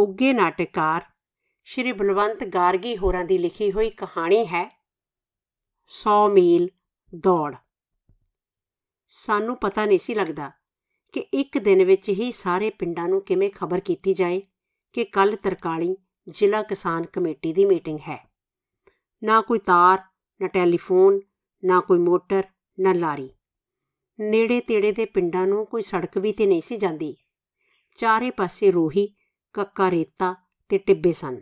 [0.00, 1.04] ਉੱਗੇ ਨਾਟਕਕਾਰ
[1.64, 4.80] ਸ਼੍ਰੀ ਬਲਵੰਤ ਗਾਰਗੀ ਹੋਰਾਂ ਦੀ ਲਿਖੀ ਹੋਈ ਕਹਾਣੀ ਹੈ
[5.86, 6.68] 100 ਮੀਲ
[7.14, 7.54] ਦੌੜ।
[9.06, 10.50] ਸਾਨੂੰ ਪਤਾ ਨਹੀਂ ਸੀ ਲੱਗਦਾ
[11.12, 14.42] ਕਿ ਇੱਕ ਦਿਨ ਵਿੱਚ ਹੀ ਸਾਰੇ ਪਿੰਡਾਂ ਨੂੰ ਕਿਵੇਂ ਖਬਰ ਕੀਤੀ ਜਾਏ
[14.92, 15.96] ਕਿ ਕੱਲ ਤਰਕਾਲੀ
[16.30, 18.30] ਜ਼ਿਲ੍ਹਾ ਕਿਸਾਨ ਕਮੇਟੀ ਦੀ ਮੀਟਿੰਗ ਹੈ।
[19.22, 19.98] ਨਾ ਕੋਈ ਤਾਰ,
[20.40, 21.20] ਨਾ ਟੈਲੀਫੋਨ,
[21.64, 22.42] ਨਾ ਕੋਈ ਮੋਟਰ,
[22.80, 23.30] ਨਾ ਲਾਰੀ।
[24.20, 27.16] ਨੇੜੇ ਤੇੜੇ ਦੇ ਪਿੰਡਾਂ ਨੂੰ ਕੋਈ ਸੜਕ ਵੀ ਤੇ ਨਹੀਂ ਸੀ ਜਾਂਦੀ।
[27.96, 29.16] ਚਾਰੇ ਪਾਸੇ ਰੋਹੀ
[29.54, 30.34] ਕੱਕਾ ਰੇਤਾ
[30.70, 31.40] ਤੇ ਟਿੱਬੇ ਸਨ।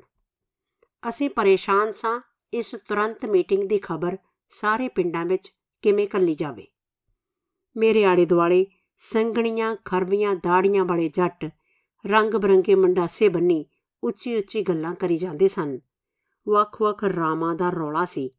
[1.02, 2.20] ਅਸੀਂ ਪਰੇਸ਼ਾਨ ਸਾਂ
[2.52, 4.16] ਇਸ ਤੁਰੰਤ ਮੀਟਿੰਗ ਦੀ ਖਬਰ
[4.52, 5.52] ਸਾਰੇ ਪਿੰਡਾਂ ਵਿੱਚ
[5.84, 6.66] ਕਿਵੇਂ ਕੱਲੀ ਜਾਵੇ।
[7.76, 8.64] ਮੇਰੇ ਆੜੇ ਦੁਆਲੇ
[9.00, 11.44] ਸੰਗਣੀਆਂ ਖਰਵੀਆਂ ਦਾੜੀਆਂ ਵਾਲੇ ਜੱਟ
[12.04, 13.64] ਰੰਗ ਬਰੰਗੇ ਮੰਡਾਸੇ ਬੰਨੀ
[14.02, 15.78] ਉੱਚੀ ਉੱਚੀ ਗੱਲਾਂ ਕਰੀ ਜਾਂਦੇ ਸਨ।
[16.46, 18.30] ਵੱਖ-ਵੱਖ ਰਾਮਾਂ ਦਾ ਰੌਲਾ ਸੀ।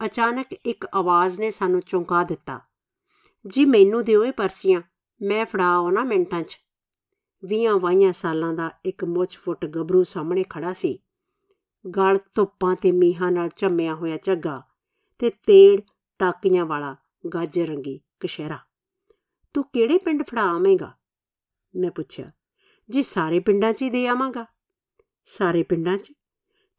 [0.00, 2.60] ਅਚਾਨਕ ਇੱਕ ਆਵਾਜ਼ ਨੇ ਸਾਨੂੰ ਚੌਂਕਾ ਦਿੱਤਾ,
[3.44, 4.80] ਜੀ ਮੈਨੂੰ ਦਿਓ ਇਹ ਪਰਚੀਆਂ,
[5.20, 6.58] ਮੈਂ ਫੜਾ ਆਉਣਾ ਮਿੰਟਾਂ 'ਚ।
[7.44, 10.98] ਵੀਆਂ ਵਾਈਆਂ ਸਾਲਾਂ ਦਾ ਇੱਕ ਮੁੱਛ ਫੁੱਟ ਗੱਭਰੂ ਸਾਹਮਣੇ ਖੜਾ ਸੀ।
[11.96, 14.62] ਗਲ ਧੁੱਪਾਂ ਤੇ ਮੀਹਾਂ ਨਾਲ ਝੰਮਿਆ ਹੋਇਆ ਝੱਗਾ
[15.18, 15.80] ਤੇ ਤੇੜ
[16.18, 16.96] ਟਾਕੀਆਂ ਵਾਲਾ
[17.34, 18.58] ਗਾਜਰ ਰੰਗੀ ਕਸ਼ਹਿਰਾ
[19.54, 20.94] ਤੂੰ ਕਿਹੜੇ ਪਿੰਡ ਫੜਾ ਆਵੇਂਗਾ?
[21.76, 22.30] ਮੈਂ ਪੁੱਛਿਆ।
[22.90, 24.46] ਜੀ ਸਾਰੇ ਪਿੰਡਾਂ 'ਚ ਹੀ ਦੇ ਆਵਾਂਗਾ।
[25.26, 26.12] ਸਾਰੇ ਪਿੰਡਾਂ 'ਚ?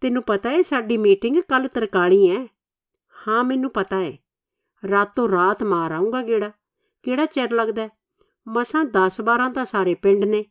[0.02, 2.46] ਤੈਨੂੰ ਪਤਾ ਹੈ ਸਾਡੀ ਮੀਟਿੰਗ ਕੱਲ ਤਰਕਾਲੀ ਹੈ
[3.28, 4.18] ਹਾਂ, ਮੈਨੂੰ ਪਤਾ ਹੈ
[4.90, 6.52] ਰਾਤੋਂ ਰਾਤ ਮਾਰ ਆਉਂਗਾ ਗੇੜਾ।
[7.04, 7.90] ਕਿਹੜਾ ਚਿਰ ਲੱਗਦਾ?
[8.48, 10.46] ਮਸਾਂ 10 12 ਤਾਂ ਸਾਰੇ ਪਿੰਡ ਨੇ।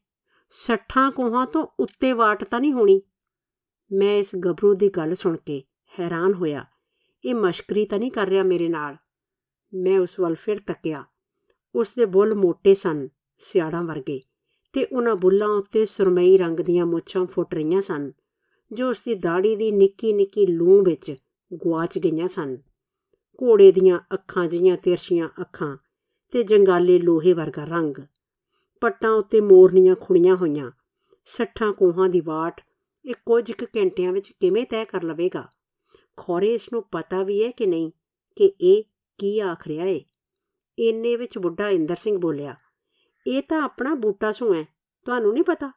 [0.51, 3.01] 60 ਕੋਹਾਂ ਤੋਂ ਉੱਤੇ ਵਾਟ ਤਾਂ ਨਹੀਂ ਹੋਣੀ।
[3.93, 5.63] ਮੈਂ ਇਸ ਗੱਭਰੂ ਦੀ ਗੱਲ ਸੁਣ ਕੇ
[6.01, 6.65] ਹੈਰਾਨ ਹੋਇਆ।
[7.25, 8.97] ਇਹ ਮਸ਼ਕਰੀ ਤਾਂ ਨਹੀਂ ਕਰ ਰਿਹਾ ਮੇਰੇ ਨਾਲ।
[9.75, 11.05] ਮੈਂ ਉਸ ਵੱਲ ਫਿਰ ਤੱਕਿਆ।
[11.75, 13.09] ਉਸ ਦੇ ਬੁੱਲ ਮੋٹے ਸਨ
[13.39, 14.21] ਸਿਆੜਾਂ ਵਰਗੇ
[14.73, 18.13] ਤੇ ਉਹਨਾਂ ਬੁੱਲਾਂ ਉੱਤੇ ਸੁਰਮਈ ਰੰਗ ਦੀਆਂ ਮੁੱਛਾਂ ਫੁੱਟ ਰਹੀਆਂ ਸਨ,
[18.73, 21.15] ਜੋ ਉਸ ਦੀ ਦਾੜੀ ਦੀ ਨਿੱਕੀ ਨਿੱਕੀ ਲੂੰ ਵਿੱਚ
[21.55, 22.57] ਗਵਾਚ ਗਈਆਂ ਸਨ।
[23.43, 25.77] ਘੋੜੇ ਦੀਆਂ ਅੱਖਾਂ ਜਿਹੀਆਂ ਤਿਰਛੀਆਂ ਅੱਖਾਂ
[26.33, 27.95] ਤੇ ਜੰਗਾਲੇ ਲੋਹੇ ਵਰਗਾ ਰੰਗ।
[28.83, 30.71] ਪੱਟਾਂ ਉੱਤੇ ਮੋਰਨੀਆਂ ਖੁਣੀਆਂ ਹੋਈਆਂ।
[31.29, 32.61] ਸੱਠਾਂ ਕੋਹਾਂ ਦੀ ਬਾਟ
[33.05, 35.49] ਇਹ ਕੁਝ ਕੁ ਘੰਟਿਆਂ ਵਿੱਚ ਕਿਵੇਂ ਤੈਅ ਕਰ ਲਵੇਗਾ?
[36.17, 37.91] ਖੋਰੇ, ਇਸ ਨੂੰ ਪਤਾ ਵੀ ਹੈ ਕਿ ਨਹੀਂ?
[38.37, 38.83] ਕਿ ਇਹ
[39.19, 40.05] ਕੀ ਆਖ ਰਿਹਾ ਏ?
[40.79, 42.57] ਇੰਨੇ ਵਿੱਚ ਬੁੱਢਾ ਇੰਦਰ ਸਿੰਘ ਬੋਲਿਆ,
[43.27, 44.65] ਇਹ ਤਾਂ ਆਪਣਾ ਬੂਟਾ ਸੂ ਹੈ
[45.07, 45.73] ਤੁਹਾਨੂੰ ਨਹੀਂ ਪਤਾ?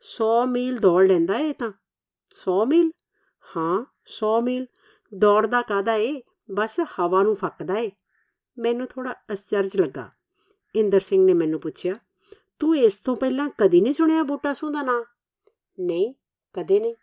[0.00, 1.72] 100 ਮੀਲ ਦੌੜ ਲੈਂਦਾ ਏ ਤਾਂ।
[2.30, 2.90] 100 ਮੀਲ?
[3.56, 4.66] ਹਾਂ 100 ਮੀਲ।
[5.12, 6.22] ਦੌੜਦਾ ਕਾਦਾ ਏ?
[6.50, 7.90] ਬਸ ਹਵਾ ਨੂੰ ਫੱਕਦਾ ਏ।
[8.58, 10.10] ਮੈਨੂੰ ਥੋੜਾ ਅਸਚਰਜ ਲੱਗਾ।
[10.74, 11.94] ਇੰਦਰ ਸਿੰਘ ਨੇ ਮੈਨੂੰ ਪੁੱਛਿਆ,
[12.58, 15.04] ਤੂੰ ਇਸ ਤੋਂ ਪਹਿਲਾਂ ਕਦੀ ਨਹੀਂ ਸੁਣਿਆ ਬੂਟਾ ਸੂ ਦਾ ਨਾਂ?
[15.80, 16.14] ਨਹੀਂ,
[16.52, 16.94] ਕਦੇ ਨਹੀਂ।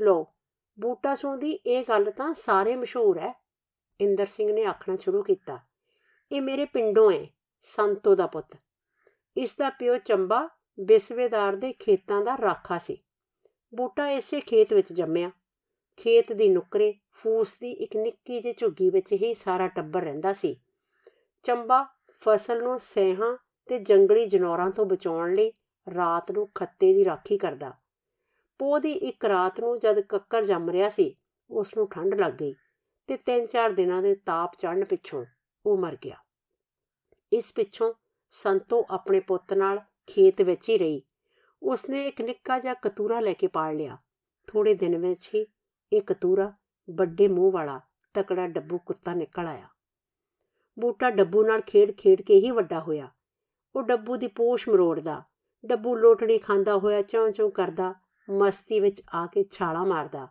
[0.00, 0.26] ਲੋ
[0.80, 3.42] ਬੂਟਾ ਸੂ ਦੀ ਇਹ ਗੱਲ ਤਾਂ ਸਾਰੇ ਮਸ਼ਹੂਰ ਹੈ
[4.00, 5.58] ਇੰਦਰ ਸਿੰਘ ਨੇ ਆਖਣਾ ਸ਼ੁਰੂ ਕੀਤਾ।
[6.32, 7.26] ਇਹ ਮੇਰੇ ਪਿੰਡੋਂ ਹੈ
[7.62, 8.56] ਸੰਤੋ ਦਾ ਪੁੱਤ।
[9.36, 10.48] ਇਸ ਦਾ ਪਿਓ ਚੰਬਾ
[10.80, 12.96] ਬਿਸਵੇਦਾਰ ਦੇ ਖੇਤਾਂ ਦਾ ਰਾਖਾ ਸੀ।
[13.74, 15.30] ਬੂਟਾ ਇਸੇ ਖੇਤ ਵਿੱਚ ਜੰਮਿਆ।
[15.96, 20.60] ਖੇਤ ਦੀ ਨੁਕਰੇ, ਫੂਸ ਦੀ ਇੱਕ ਨਿੱਕੀ ਜਿਹੀ ਝੁੱਗੀ ਵਿੱਚ ਹੀ ਸਾਰਾ ਟੱਬਰ ਰਹਿੰਦਾ ਸੀ।
[21.42, 23.36] ਚੰਬਾ, ਫਸਲ ਨੂੰ ਸੇਹਾਂ
[23.68, 25.52] ਤੇ ਜੰਗਲੀ ਜਨੌਰਾਂ ਤੋਂ ਬਚਾਉਣ ਲਈ
[25.94, 27.72] ਰਾਤ ਨੂੰ ਖੱਤੇ ਦੀ ਰਾਖੀ ਕਰਦਾ।
[28.58, 31.16] ਪੋ ਦੀ ਇੱਕ ਰਾਤ ਨੂੰ ਜਦ ਕੱਕਰ ਜੰਮ ਰਿਹਾ ਸੀ,
[31.50, 32.54] ਉਸ ਨੂੰ ਠੰਡ ਲੱਗ ਗਈ
[33.06, 35.24] ਤੇ ਤਿੰਨ ਚਾਰ ਦਿਨਾਂ ਦੇ ਤਾਪ ਚੜਨ ਪਿੱਛੋਂ
[35.66, 36.16] ਉਹ ਮਰ ਗਿਆ।
[37.32, 37.94] ਇਸ ਪਿੱਛੋਂ
[38.30, 41.02] ਸੰਤੋ ਆਪਣੇ ਪੁੱਤ ਨਾਲ ਖੇਤ ਵਿੱਚ ਹੀ ਰਹੀ।
[41.62, 43.98] ਉਸਨੇ ਇੱਕ ਨਿੱਕਾ ਜਿਹਾ ਕਤੂਰਾ ਲੈ ਕੇ ਪਾਲ ਲਿਆ।
[44.46, 45.46] ਥੋੜੇ ਦਿਨ ਵਿੱਚ ਹੀ
[45.92, 46.52] ਇਹ ਕਤੂਰਾ
[46.90, 47.80] ਵੱਡੇ ਮੂੰਹ ਵਾਲਾ
[48.14, 49.68] ਤਕੜਾ ਡੱਬੂ ਕੁੱਤਾ ਨਿਕਲ ਆਇਆ।
[50.80, 53.08] ਬੂਟਾ ਡੱਬੂ ਨਾਲ ਖੇਡ-ਖੇਡ ਕੇ ਹੀ ਵੱਡਾ ਹੋਇਆ।
[53.76, 55.22] ਉਹ ਡੱਬੂ ਦੀ ਪੋਸ਼ ਮਰੋੜਦਾ,
[55.66, 57.94] ਡੱਬੂ ਲੋਟੜੀ ਖਾਂਦਾ ਹੋਇਆ ਚੌਂ-ਚੌਂ ਕਰਦਾ,
[58.30, 60.28] ਮਸਤੀ ਵਿੱਚ ਆ ਕੇ ਛਾਲਾ ਮਾਰਦਾ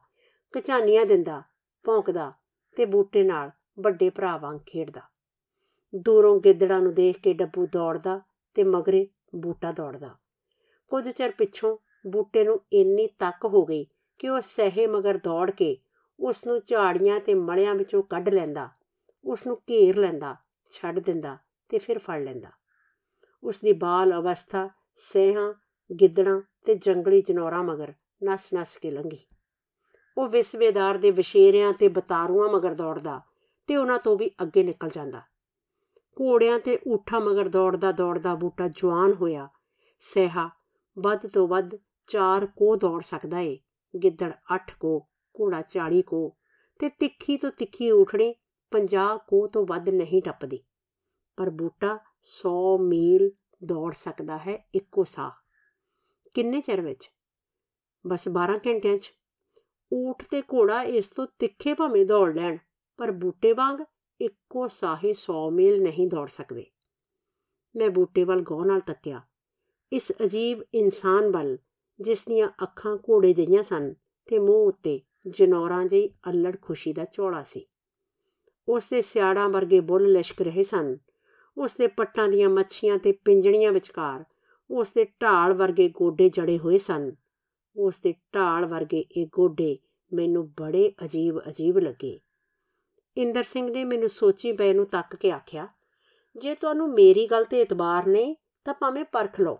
[0.51, 1.43] ਕਚਾਨੀਆਂ ਦਿੰਦਾ,
[1.83, 2.33] ਭੌਂਕਦਾ
[2.75, 5.01] ਤੇ ਬੂਟੇ ਨਾਲ ਵੱਡੇ ਭਰਾ ਵਾਂਗ ਖੇਡਦਾ।
[5.95, 8.21] ਦੂਰੋਂ ਗਿੱਦੜਾਂ ਨੂੰ ਦੇਖ ਕੇ ਡੱਬੂ ਦੌੜਦਾ
[8.53, 10.15] ਤੇ ਮਗਰੇ ਬੂਟਾ ਦੌੜਦਾ।
[10.87, 11.77] ਕੁਝ ਚਿਰ ਪਿੱਛੋਂ
[12.07, 13.85] ਬੂਟੇ ਨੂੰ ਇੰਨੀ ਤੱਕ ਹੋ ਗਈ
[14.17, 15.77] ਕਿ ਉਹ ਸਹੇ ਮਗਰ ਦੌੜ ਕੇ
[16.19, 18.69] ਉਸ ਨੂੰ ਝਾੜੀਆਂ ਤੇ ਮਲਿਆਂ ਵਿੱਚੋਂ ਕੱਢ ਲੈਂਦਾ।
[19.25, 20.35] ਉਸ ਨੂੰ ਘੇਰ ਲੈਂਦਾ,
[20.72, 21.38] ਛੱਡ ਦਿੰਦਾ
[21.69, 22.51] ਤੇ ਫਿਰ ਫੜ ਲੈਂਦਾ।
[23.44, 25.53] ਉਸ ਦੀ ਬਾਲ ਅਵਸਥਾ ਸਹਿਾਂ
[25.95, 29.25] ਗਿੱਦੜਾਂ ਤੇ ਜੰਗਲੀ ਜਨੌਰਾਂ ਮਗਰ ਨਸ-ਨਸ ਕੇ ਲੰਘੀ।
[30.17, 33.22] ਉਹ ਵਿਸਵੇਦਾਰ ਦੇ ਵਿਸ਼ੇਰਿਆਂ ਤੇ ਬਤਾਰੂਆਂ ਮਗਰ ਦੌੜਦਾ
[33.67, 35.22] ਤੇ ਉਹਨਾਂ ਤੋਂ ਵੀ ਅੱਗੇ ਨਿਕਲ ਜਾਂਦਾ।
[36.22, 39.50] ਘੋੜਿਆਂ ਤੇ ਊਠਾਂ ਮਗਰ ਦੌੜਦਾ ਦੌੜਦਾ ਬੂਟਾ ਜਵਾਨ ਹੋਇਆ।
[40.00, 40.50] ਸਹਿਾ
[41.00, 41.75] ਵੱਧ ਤੋਂ ਵੱਧ
[42.07, 43.59] 4 ਕੋ ਦੌੜ ਸਕਦਾ ਏ।
[44.03, 45.07] ਗਿੱਦੜ 8 ਕੋ
[45.39, 46.38] ਘੋੜਾ 40 ਕੋ
[46.80, 48.36] ਤੇ ਤਿੱਖੀ ਤੋਂ ਤਿੱਖੀ ਊਠਣੀ
[48.71, 50.63] 50 ਕੋ ਤੋਂ ਵੱਧ ਨਹੀਂ ਟੱਪਦੀ।
[51.37, 53.31] ਪਰ ਬੂਟਾ 100 ਮੀਲ
[53.63, 55.31] ਦੌੜ ਸਕਦਾ ਹੈ ਇੱਕੋ ਸਾਹ।
[56.33, 57.11] ਕਿੰਨੇ ਚਿਰ ਵਿੱਚ?
[58.07, 59.13] ਬਸ 12 ਘੰਟਿਆਂ 'ਚ।
[59.93, 62.57] ਊਠ ਤੇ ਘੋੜਾ ਇਸ ਤੋਂ ਤਿੱਖੇ ਭਾਵੇਂ ਦੌੜ ਲੈਣ,
[62.97, 63.79] ਪਰ ਬੂਟੇ ਵਾਂਗ
[64.21, 66.65] ਇੱਕੋ ਸਾਹੇ 100 ਮੀਲ ਨਹੀਂ ਦੌੜ ਸਕਦੇ।
[67.75, 69.21] ਮੈਂ ਬੂਟੇ ਵੱਲ ਗੌਰ ਨਾਲ ਤੱਕਿਆ।
[69.93, 71.57] ਇਸ ਅਜੀਬ ਇਨਸਾਨ ਵੱਲ,
[72.01, 77.43] ਜਿਸ ਦੀਆਂ ਅੱਖਾਂ ਘੋੜੇ ਜਿਹੀਆਂ ਸਨ, ਤੇ ਮੂੰਹ ਉੱਤੇ ਜਨੌਰਾਂ ਜਿਹੀ ਅਲੜ ਖੁਸ਼ੀ ਦਾ ਝੋਲਾ
[77.43, 77.65] ਸੀ।
[78.67, 80.97] ਉਸ ਦੇ ਸਿਆੜਾਂ ਵਰਗੇ ਬੁੱਲ ਲਿਸ਼ਕ ਰਹੇ ਸਨ।
[81.57, 84.23] ਉਸ ਦੇ ਪੱਟਾਂ ਦੀਆਂ ਮੱਛੀਆਂ ਤੇ ਪਿੰਜਣੀਆਂ ਵਿਚਕਾਰ
[84.69, 87.11] ਉਸ ਦੇ ਢਾਲ ਵਰਗੇ ਗੋਡੇ ਜੜੇ ਹੋਏ ਸਨ।
[87.75, 89.77] ਉਸ ਦੇ ਢਾਲ ਵਰਗੇ ਇਹ ਗੋਡੇ
[90.11, 92.19] ਮੈਨੂੰ ਬੜੇ ਅਜੀਬ ਅਜੀਬ ਲੱਗੇ।
[93.17, 95.67] ਇੰਦਰ ਸਿੰਘ ਨੇ ਮੈਨੂੰ ਸੋਚੀ ਪਏ ਨੂੰ ਤੱਕ ਕੇ ਆਖਿਆ,
[96.35, 98.35] ਜੇ ਤੁਹਾਨੂੰ ਮੇਰੀ ਗੱਲ ਤੇ ਇਤਬਾਰ ਨਹੀਂ
[98.65, 99.57] ਤਾਂ ਭਾਵੇਂ ਪਰਖ ਲਓ।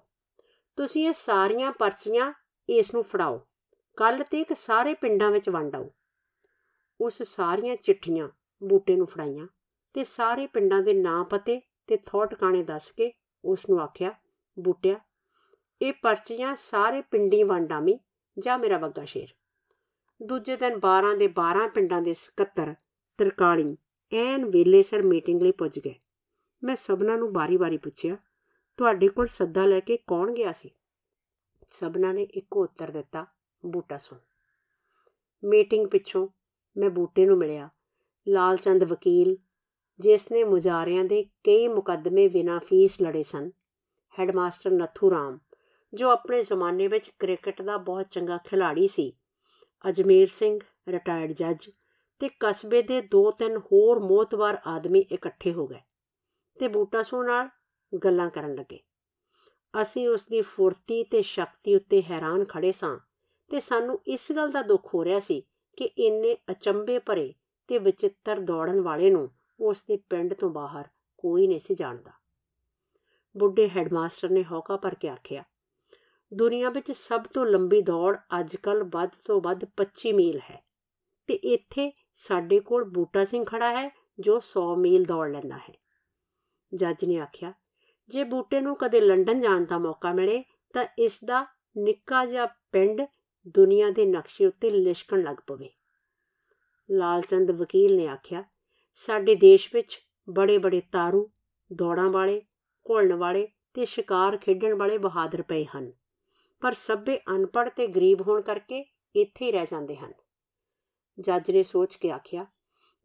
[0.78, 2.32] ਤੁਸੀਂ ਇਹ ਸਾਰੀਆਂ ਪਰਚੀਆਂ
[2.70, 3.40] ਇਸ ਨੂੰ ਫੜਾਓ।
[3.98, 5.90] ਕੱਲ ਤੇ ਇੱਕ ਸਾਰੇ ਪਿੰਡਾਂ ਵਿੱਚ ਵੰਡ ਆਓ।
[7.00, 8.28] ਉਸ ਸਾਰੀਆਂ ਚਿੱਠੀਆਂ
[8.64, 9.48] ਬੂਟੇ ਨੂੰ ਫੜਾਈਆਂ
[9.94, 13.14] ਤੇ ਸਾਰੇ ਪਿੰਡਾਂ ਦੇ ਨਾਂ ਪਤੇ ਤੇ ਥੋ ਟਿਕਾਣੇ ਦੱਸ ਕੇ
[13.46, 14.14] ਉਸ ਨੂੰ ਆਖਿਆ,
[14.60, 15.00] ਬੂਟਿਆ,
[15.82, 18.00] ਇਹ ਪਰਚੀਆਂ ਸਾਰੇ ਪਿੰਡੀ ਵੰਡਾਮੀ
[18.40, 19.28] ਜਾਂ ਮੇਰਾ ਬੱਗਾ ਸ਼ੇਰ।
[20.24, 22.76] ਦੂਜੇ ਦਿਨ 12 ਦੇ 12 ਪਿੰਡਾਂ ਦੇ ਸਕੱਤਰ
[23.18, 23.78] ਤਰਕਾਲੀ
[24.14, 25.96] ਐਨ ਵੇਲੇ ਸਰ ਮੀਟਿੰਗ ਲਈ ਪੁੱਜ ਗਏ।
[26.64, 28.18] ਮੈਂ ਸਭਨਾਂ ਨੂੰ ਬਾਰੀ-ਬਾਰੀ ਪੁੱਛਿਆ,
[28.78, 30.72] ਤੁਹਾਡੇ ਕੋਲ ਸੱਦਾ ਲੈ ਕੇ ਕੌਣ ਗਿਆ ਸੀ?
[31.70, 33.26] ਸਭਨਾਂ ਨੇ ਇੱਕੋ ਉੱਤਰ ਦਿੱਤਾ,
[33.66, 34.16] ਬੂਟਾ ਸੋ
[35.44, 36.28] ਮੀਟਿੰਗ ਪਿੱਛੋਂ
[36.78, 37.70] ਮੈਂ ਬੂਟੇ ਨੂੰ ਮਿਲਿਆ
[38.28, 39.38] ਲਾਲ ਚੰਦ ਵਕੀਲ,
[40.00, 43.52] ਜਿਸ ਨੇ ਮੁਜਾਰਿਆਂ ਦੇ ਕਈ ਮੁਕੱਦਮੇ ਬਿਨਾਂ ਫੀਸ ਲੜੇ ਸਨ।
[44.20, 45.40] ਹੈਡਮਾਸਟਰ ਨਥੂ ਰਾਮ,
[45.94, 49.14] ਜੋ ਆਪਣੇ ਜ਼ਮਾਨੇ ਵਿੱਚ ਕ੍ਰਿਕਟ ਦਾ ਬਹੁਤ ਚੰਗਾ ਖਿਡਾਰੀ ਸੀ।
[49.90, 51.70] ਅਜਮੇਰ ਸਿੰਘ ਰਿਟਾਇਰਡ ਜੱਜ
[52.20, 55.82] ਤੇ ਕਸਬੇ ਦੇ ਦੋ ਤਿੰਨ ਹੋਰ ਮੋਤਵਾਰ ਆਦਮੀ ਇਕੱਠੇ ਹੋ ਗਏ
[56.60, 57.50] ਤੇ ਬੂਟਾ ਸੋ ਨਾਲ
[58.06, 58.80] ਗੱਲਾਂ ਕਰਨ ਲੱਗੇ।
[59.82, 63.00] ਅਸੀਂ ਉਸ ਦੀ ਫੁਰਤੀ ਤੇ ਸ਼ਕਤੀ ਉੱਤੇ ਹੈਰਾਨ ਖੜੇ ਸਾਂ
[63.50, 65.42] ਤੇ ਸਾਨੂੰ ਇਸ ਗੱਲ ਦਾ ਦੁੱਖ ਹੋ ਰਿਹਾ ਸੀ
[65.76, 67.34] ਕਿ ਇੰਨੇ ਅਚੰਬੇ ਭਰੇ
[67.70, 69.30] ਤੇ ਵਿਚਿੱਤਰ ਦੌੜਨ ਵਾਲੇ ਨੂੰ
[69.60, 70.88] ਉਸ ਦੇ ਪਿੰਡ ਤੋਂ ਬਾਹਰ
[71.18, 72.12] ਕੋਈ ਨਹੀਂ ਸੀ ਜਾਣਦਾ।
[73.36, 75.44] ਬੁੱਢੇ ਹੈਡਮਾਸਟਰ ਨੇ ਹੌਕਾ ਭਰ ਕੇ ਆਖਿਆ,
[76.32, 80.62] ਦੁਨੀਆ ਵਿੱਚ ਸਭ ਤੋਂ ਲੰਬੀ ਦੌੜ ਅੱਜਕੱਲ ਵੱਧ ਤੋਂ ਵੱਧ 25 ਮੀਲ ਹੈ
[81.30, 85.74] ਤੇ ਇੱਥੇ ਸਾਡੇ ਕੋਲ ਬੂਟਾ ਸਿੰਘ ਖੜਾ ਹੈ ਜੋ 100 ਮੀਲ ਦੌੜ ਲੈਂਦਾ ਹੈ।
[86.72, 87.54] ਜੱਜ ਨੇ ਆਖਿਆ,
[88.10, 90.44] ਜੇ ਬੂਟੇ ਨੂੰ ਕਦੇ ਲੰਡਨ ਜਾਣ ਦਾ ਮੌਕਾ ਮਿਲੇ
[90.74, 91.46] ਤਾਂ ਇਸ ਦਾ
[91.78, 93.02] ਨਿੱਕਾ ਜਿਹਾ ਪਿੰਡ
[93.56, 95.70] ਦੁਨੀਆ ਦੇ ਨਕਸ਼ੇ ਉੱਤੇ ਲਿਸ਼ਕਣ ਲੱਗ ਪਵੇ।
[96.90, 98.44] ਲਾਲਚੰਦ ਵਕੀਲ ਨੇ ਆਖਿਆ,
[98.96, 101.30] ਸਾਡੇ ਦੇਸ਼ ਵਿੱਚ ਬੜੇ ਬੜੇ ਤਾਰੂ,
[101.72, 102.42] ਦੌੜਾਂ ਵਾਲੇ,
[102.86, 105.92] ਘੁਲਣ ਵਾਲੇ ਤੇ ਸ਼ਿਕਾਰ ਖੇਡਣ ਵਾਲੇ ਬਹਾਦਰ ਪਏ ਹਨ,
[106.62, 108.86] ਪਰ ਸਭੇ ਅਨਪੜ੍ਹ ਤੇ ਗਰੀਬ ਹੋਣ ਕਰਕੇ
[109.16, 110.14] ਇੱਥੇ ਹੀ ਰਹਿ ਜਾਂਦੇ ਹਨ।
[111.18, 112.46] ਜੱਜ ਨੇ ਸੋਚ ਕੇ ਆਖਿਆ,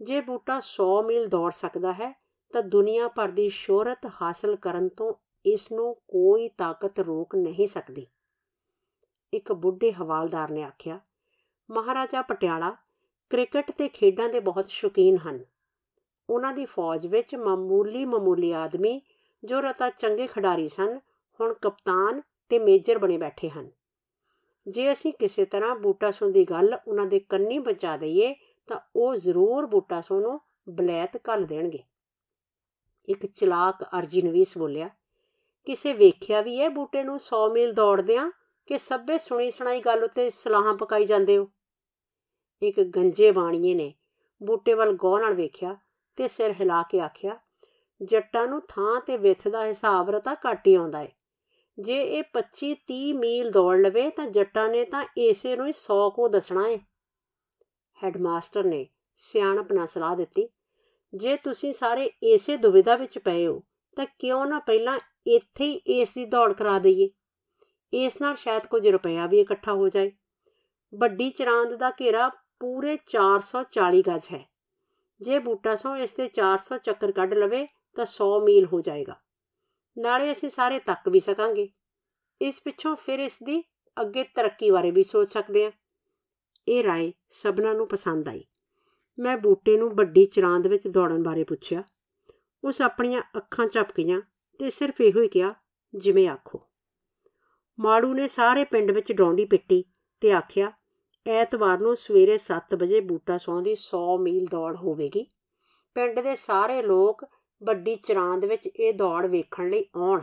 [0.01, 2.13] ਜੇ ਬੂਟਾ 100 ਮੀਲ ਦੌੜ ਸਕਦਾ ਹੈ,
[2.55, 5.13] ਤਾਂ ਦੁਨੀਆ ਭਰ ਦੀ ਸ਼ੋਹਰਤ ਹਾਸਲ ਕਰਨ ਤੋਂ
[5.45, 8.07] ਇਸ ਨੂੰ ਕੋਈ ਤਾਕਤ ਰੋਕ ਨਹੀਂ ਸਕਦੀ।
[9.33, 11.01] ਇੱਕ ਬੁੱਢੇ ਹਵਾਲਦਾਰ ਨੇ ਆਖਿਆ,
[11.69, 12.75] ਮਹਾਰਾਜਾ ਪਟਿਆਲਾ
[13.33, 15.45] ਕ੍ਰਿਕਟ ਤੇ ਖੇਡਾਂ ਦੇ ਬਹੁਤ ਸ਼ੌਕੀਨ ਹਨ।
[16.31, 19.03] ਉਹਨਾਂ ਦੀ ਫੌਜ ਵਿੱਚ ਮਾਮੂਲੀ ਮਾਮੂਲੀ ਆਦਮੀ
[19.45, 21.01] ਜੋ ਰਤਾ ਚੰਗੇ ਖਿਡਾਰੀ ਸਨ,
[21.41, 23.71] ਹੁਣ ਕਪਤਾਨ ਤੇ ਮੇਜਰ ਬਣੇ ਬੈਠੇ ਹਨ।
[24.69, 28.35] ਜੇ ਅਸੀਂ ਕਿਸੇ ਤਰ੍ਹਾਂ ਬੂਟਾ ਸੋ ਦੀ ਗੱਲ ਉਹਨਾਂ ਦੇ ਕੰਨੀ ਪਹੁੰਚਾ ਦਈਏ,
[28.67, 31.83] ਤਾਂ ਉਹ ਜ਼ਰੂਰ ਬੂਟਾ ਸੋ ਨੂੰ ਬਲੈਤ ਕੱਲ ਦੇਣਗੇ।
[33.09, 34.91] ਇੱਕ ਚਲਾਕ ਅਰਜੀ ਨਵੀਸ ਬੋਲਿਆ,
[35.65, 38.31] ਕਿਸੇ ਵੇਖਿਆ ਵੀ ਹੈ ਬੂਟੇ ਨੂੰ 100 ਮੀਲ ਦੌੜਦਿਆਂ
[38.67, 41.49] ਕਿ ਸਭੇ ਸੁਣੀ ਸੁਣਾਈ ਗੱਲ ਉਤੇ ਸਲਾਹਾਂ ਪਕਾਈ ਜਾਂਦੇ ਹੋ?
[42.63, 43.93] ਇੱਕ ਗੰਜੇ ਬਾਣੀਏ ਨੇ।
[44.41, 45.77] ਬੂਟੇ ਵੱਲ ਗੌਰ ਨਾਲ ਵੇਖਿਆ
[46.19, 47.39] ਤੇ ਸਿਰ ਹਿਲਾ ਕੇ ਆਖਿਆ,
[48.01, 51.09] ਜੱਟਾਂ ਨੂੰ ਥਾਂ ਤੇ ਵਿਥ ਦਾ ਹਿਸਾਬ ਰਤਾ ਘੱਟ ਹੀ ਆਉਂਦਾ ਏ।
[51.79, 56.11] ਜੇ ਇਹ 25 30 ਮੀਲ ਦੌੜ ਲਵੇ ਤਾਂ ਜੱਟਾਂ ਨੇ ਤਾਂ ਏਸੇ ਨੂੰ ਹੀ 100
[56.11, 56.79] ਕੋ ਦੱਸਣਾ ਏ।
[57.99, 58.87] ਹੈਡਮਾਸਟਰ ਨੇ
[59.17, 60.49] ਸਿਆਣਪ ਨਾਲ ਸਲਾਹ ਦਿੱਤੀ,
[61.15, 63.63] ਜੇ ਤੁਸੀਂ ਸਾਰੇ ਏਸੇ ਦੁਵਿਧਾ ਵਿੱਚ ਪਏ ਹੋ,
[63.97, 67.09] ਤਾਂ ਕਿਉਂ ਨਾ ਪਹਿਲਾਂ ਇੱਥੇ ਹੀ ਇਸ ਦੀ ਦੌੜ ਕਰਾ ਦਈਏ?
[67.93, 70.13] ਇਸ ਨਾਲ ਸ਼ਾਇਦ ਕੁਝ ਰੁਪਇਆ ਵੀ ਇਕੱਠਾ ਹੋ ਜਾਏ।
[70.93, 72.31] ਵੱਡੀ ਚਰਾਂਦ ਦਾ ਘੇਰਾ
[72.62, 74.46] ਪੂਰੇ 440 ਗਜ ਹੈ
[75.22, 77.66] ਜੇ ਬੂਟਾ ਸੋ ਇਸ ਤੇ 400 ਚੱਕਰ ਕੱਢ ਲਵੇ
[77.98, 79.16] ਤਾਂ 100 ਮੀਲ ਹੋ ਜਾਏਗਾ
[79.98, 81.70] ਨਾਲੇ ਅਸੀਂ ਸਾਰੇ ਤੱਕ ਵੀ ਸਕਾਂਗੇ
[82.42, 83.64] ਇਸ ਪਿੱਛੋਂ ਫਿਰ ਇਸ ਦੀ
[83.98, 85.72] ਅੱਗੇ ਤਰੱਕੀ ਬਾਰੇ ਵੀ ਸੋਚ ਸਕਦੇ ਹਾਂ
[86.68, 88.44] ਇਹ رائے ਸਭਨਾਂ ਨੂੰ ਪਸੰਦ ਆਈ
[89.18, 91.84] ਮੈਂ ਬੂਟੇ ਨੂੰ ਵੱਡੀ ਚਰਾਂਦ ਵਿੱਚ ਦੌੜਨ ਬਾਰੇ ਪੁੱਛਿਆ
[92.64, 94.22] ਉਸ ਆਪਣੀਆਂ ਅੱਖਾਂ ਝਪਕੀਆਂ
[94.60, 95.54] ਤੇ ਸਿਰਫ ਇਹੋ ਹੀ ਕਿਹਾ
[95.94, 96.62] ਜਿਵੇਂ ਆਖੋ
[97.80, 99.84] ਮਾੜੂ ਨੇ ਸਾਰੇ ਪਿੰਡ ਵਿੱਚ ਡੌਂਡੀ ਪਿੱਟੀ
[100.22, 100.72] ਤੇ ਆਖਿਆ
[101.27, 105.27] ਐਤਵਾਰ ਨੂੰ ਸਵੇਰੇ 7 ਵਜੇ ਬੂਟਾ ਸੌਂ ਦੀ 100 ਮੀਲ ਦੌੜ ਹੋਵੇਗੀ।
[105.95, 107.25] ਪਿੰਡ ਦੇ ਸਾਰੇ ਲੋਕ
[107.63, 110.23] ਵੱਡੀ ਚਰਾਂਦ ਵਿੱਚ ਇਹ ਦੌੜ ਵੇਖਣ ਲਈ ਆਉਣ।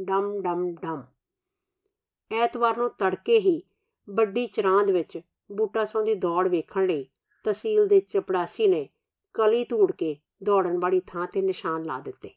[0.00, 1.02] ਡਮ ਡਮ ਡਮ।
[2.30, 3.62] ਐਤਵਾਰ ਨੂੰ ਤੜਕੇ ਹੀ
[4.10, 5.20] ਵੱਡੀ ਚਰਾਂਦ ਵਿੱਚ
[5.52, 7.06] ਬੂਟਾ ਸੌਂ ਦੀ ਦੌੜ ਵੇਖਣ ਲਈ
[7.44, 8.88] ਤਹਿਸੀਲ ਦੇ ਚਪੜਾਸੀ ਨੇ
[9.34, 12.30] ਕਲੀ ਧੂੜ ਕੇ ਦੌੜਨ ਵਾਲੀ ਥਾਂ ਤੇ ਨਿਸ਼ਾਨ ਲਾ ਦਿੱਤੇ।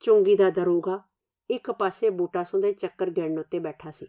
[0.00, 1.00] ਚੁੰਗੀ ਦਾ ਦਰੂਗਾ
[1.50, 4.06] ਇੱਕ ਪਾਸੇ ਬੂਟਾ ਸੌਂ ਦੇ ਚੱਕਰ ਗਿਣਨ ਉੱਤੇ ਬੈਠਾ ਸੀ।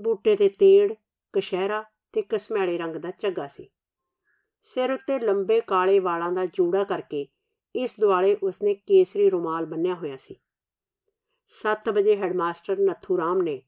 [0.00, 0.94] ਬੂਟੇ ਤੇ ਤੇੜ
[1.32, 3.68] ਕਸ਼ਹਿਰਾ ਤੇ ਕਸਮੈਲੇ ਰੰਗ ਦਾ ਝੱਗਾ ਸੀ।
[4.62, 7.26] ਸਿਰ ਉੱਤੇ ਲੰਬੇ ਕਾਲੇ ਵਾਲਾਂ ਦਾ ਜੂੜਾ ਕਰਕੇ
[7.74, 10.36] ਇਸ ਦੁਆਲੇ ਉਸਨੇ ਕੇਸਰੀ ਰੁਮਾਲ ਬੰਨਿਆ ਹੋਇਆ ਸੀ।
[11.62, 13.62] 7 ਵਜੇ ਹੈਡਮਾਸਟਰ ਨਥੂ ਰਾਮ ਨੇ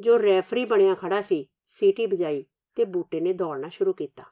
[0.00, 4.24] ਜੋ ਰੈਫਰੀ ਬਣਿਆ ਖੜਾ ਸੀ, ਸੀਟੀ ਵਜਾਈ ਤੇ ਬੂਟੇ ਨੇ ਦੌੜਨਾ ਸ਼ੁਰੂ ਕੀਤਾ।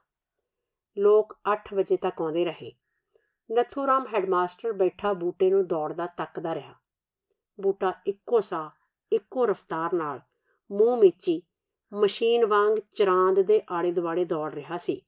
[0.97, 2.71] ਲੋਕ 8 ਵਜੇ ਤੱਕ ਆਉਂਦੇ ਰਹੇ।
[3.49, 6.75] ਨਥੂ ਰਾਮ ਹੈਡਮਾਸਟਰ ਬੈਠਾ ਬੂਟੇ ਨੂੰ ਦੌੜਦਾ ਤੱਕਦਾ ਰਿਹਾ।
[7.61, 8.69] ਬੂਟਾ ਇੱਕੋ ਸਾਹ,
[9.11, 10.19] ਇੱਕੋ ਰਫ਼ਤਾਰ ਨਾਲ
[10.71, 11.41] ਮੂੰਹ ਮਿੱਚੀ
[11.93, 15.01] ਮਸ਼ੀਨ ਵਾਂਗ ਚਰਾਂਦ ਦੇ ਆੜੇ ਦੁਆੜੇ ਦੌੜ ਰਿਹਾ ਸੀ।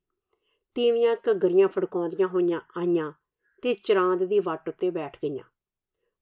[0.75, 3.11] ਤੀਵੀਆਂ ਘੱਗਰੀਆਂ ਫੜਕਾਉਂਦੀਆਂ ਹੋਈਆਂ ਆਈਆਂ
[3.61, 5.43] ਤੇ ਚਰਾਂਦ ਦੀ ਵੱਟ ਉੱਤੇ ਬੈਠ ਗਈਆਂ।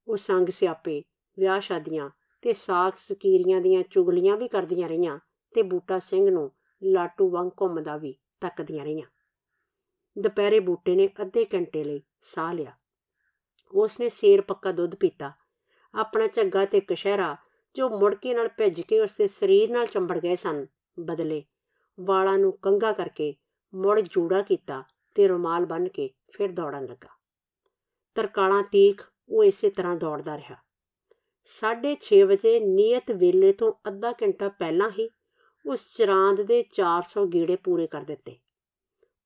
[0.07, 1.03] ਉਹ ਸੰਗ ਸਿਆਪੇ,
[1.39, 2.09] ਵਿਆਹ ਸ਼ਾਦੀਆਂ
[2.41, 5.19] ਤੇ ਸਾਖ ਸਕੀਰੀਆਂ ਦੀਆਂ ਚੁਗਲੀਆਂ ਵੀ ਕਰਦੀਆਂ ਰਹੀਆਂ
[5.53, 6.51] ਤੇ ਬੂਟਾ ਸਿੰਘ ਨੂੰ
[6.83, 9.07] ਲਾਟੂ ਵਾਂਗ ਘੁੰਮਦਾ ਵੀ ਤੱਕਦੀਆਂ ਰਹੀਆਂ।
[10.21, 12.71] ਦੁਪਹਿਰੇ ਬੂਟੇ ਨੇ ਅੱਧੇ ਘੰਟੇ ਲਈ ਸਾਹ ਲਿਆ।
[13.73, 15.31] ਉਸਨੇ ਸੇਰ ਪੱਕਾ ਦੁੱਧ ਪੀਤਾ।
[15.95, 17.37] ਆਪਣਾ ਝੱਗਾ ਤੇ ਕਸ਼ਹਿਰਾ
[17.75, 20.65] ਜੋ ਮੁੜਕੇ ਨਾਲ ਭਿੱਜ ਕੇ ਉਸਦੇ ਸਰੀਰ ਨਾਲ ਚੰਬੜ ਗਏ ਸਨ,
[20.99, 21.43] ਬਦਲੇ।
[21.99, 23.35] ਵਾਲਾਂ ਨੂੰ ਕੰਗਾ ਕਰਕੇ
[23.75, 24.83] ਮੁੜ ਜੂੜਾ ਕੀਤਾ
[25.15, 27.09] ਤੇ ਰੁਮਾਲ ਬੰਨ ਕੇ ਫਿਰ ਦੌੜਨ ਲੱਗਾ।
[28.15, 30.55] ਤਰਕਾਲਾਂ ਤੀਖ ਉਹ ਇਸੇ ਤਰ੍ਹਾਂ ਦੌੜਦਾ ਰਿਹਾ।
[31.45, 35.09] 6:30 ਵਜੇ ਨਿਯਤ ਵੇਲੇ ਤੋਂ ਅੱਧਾ ਘੰਟਾ ਪਹਿਲਾਂ ਹੀ
[35.65, 38.35] ਉਸ ਚਰਾਂਦ ਦੇ 400 ਗੀੜੇ ਪੂਰੇ ਕਰ ਦਿੱਤੇ।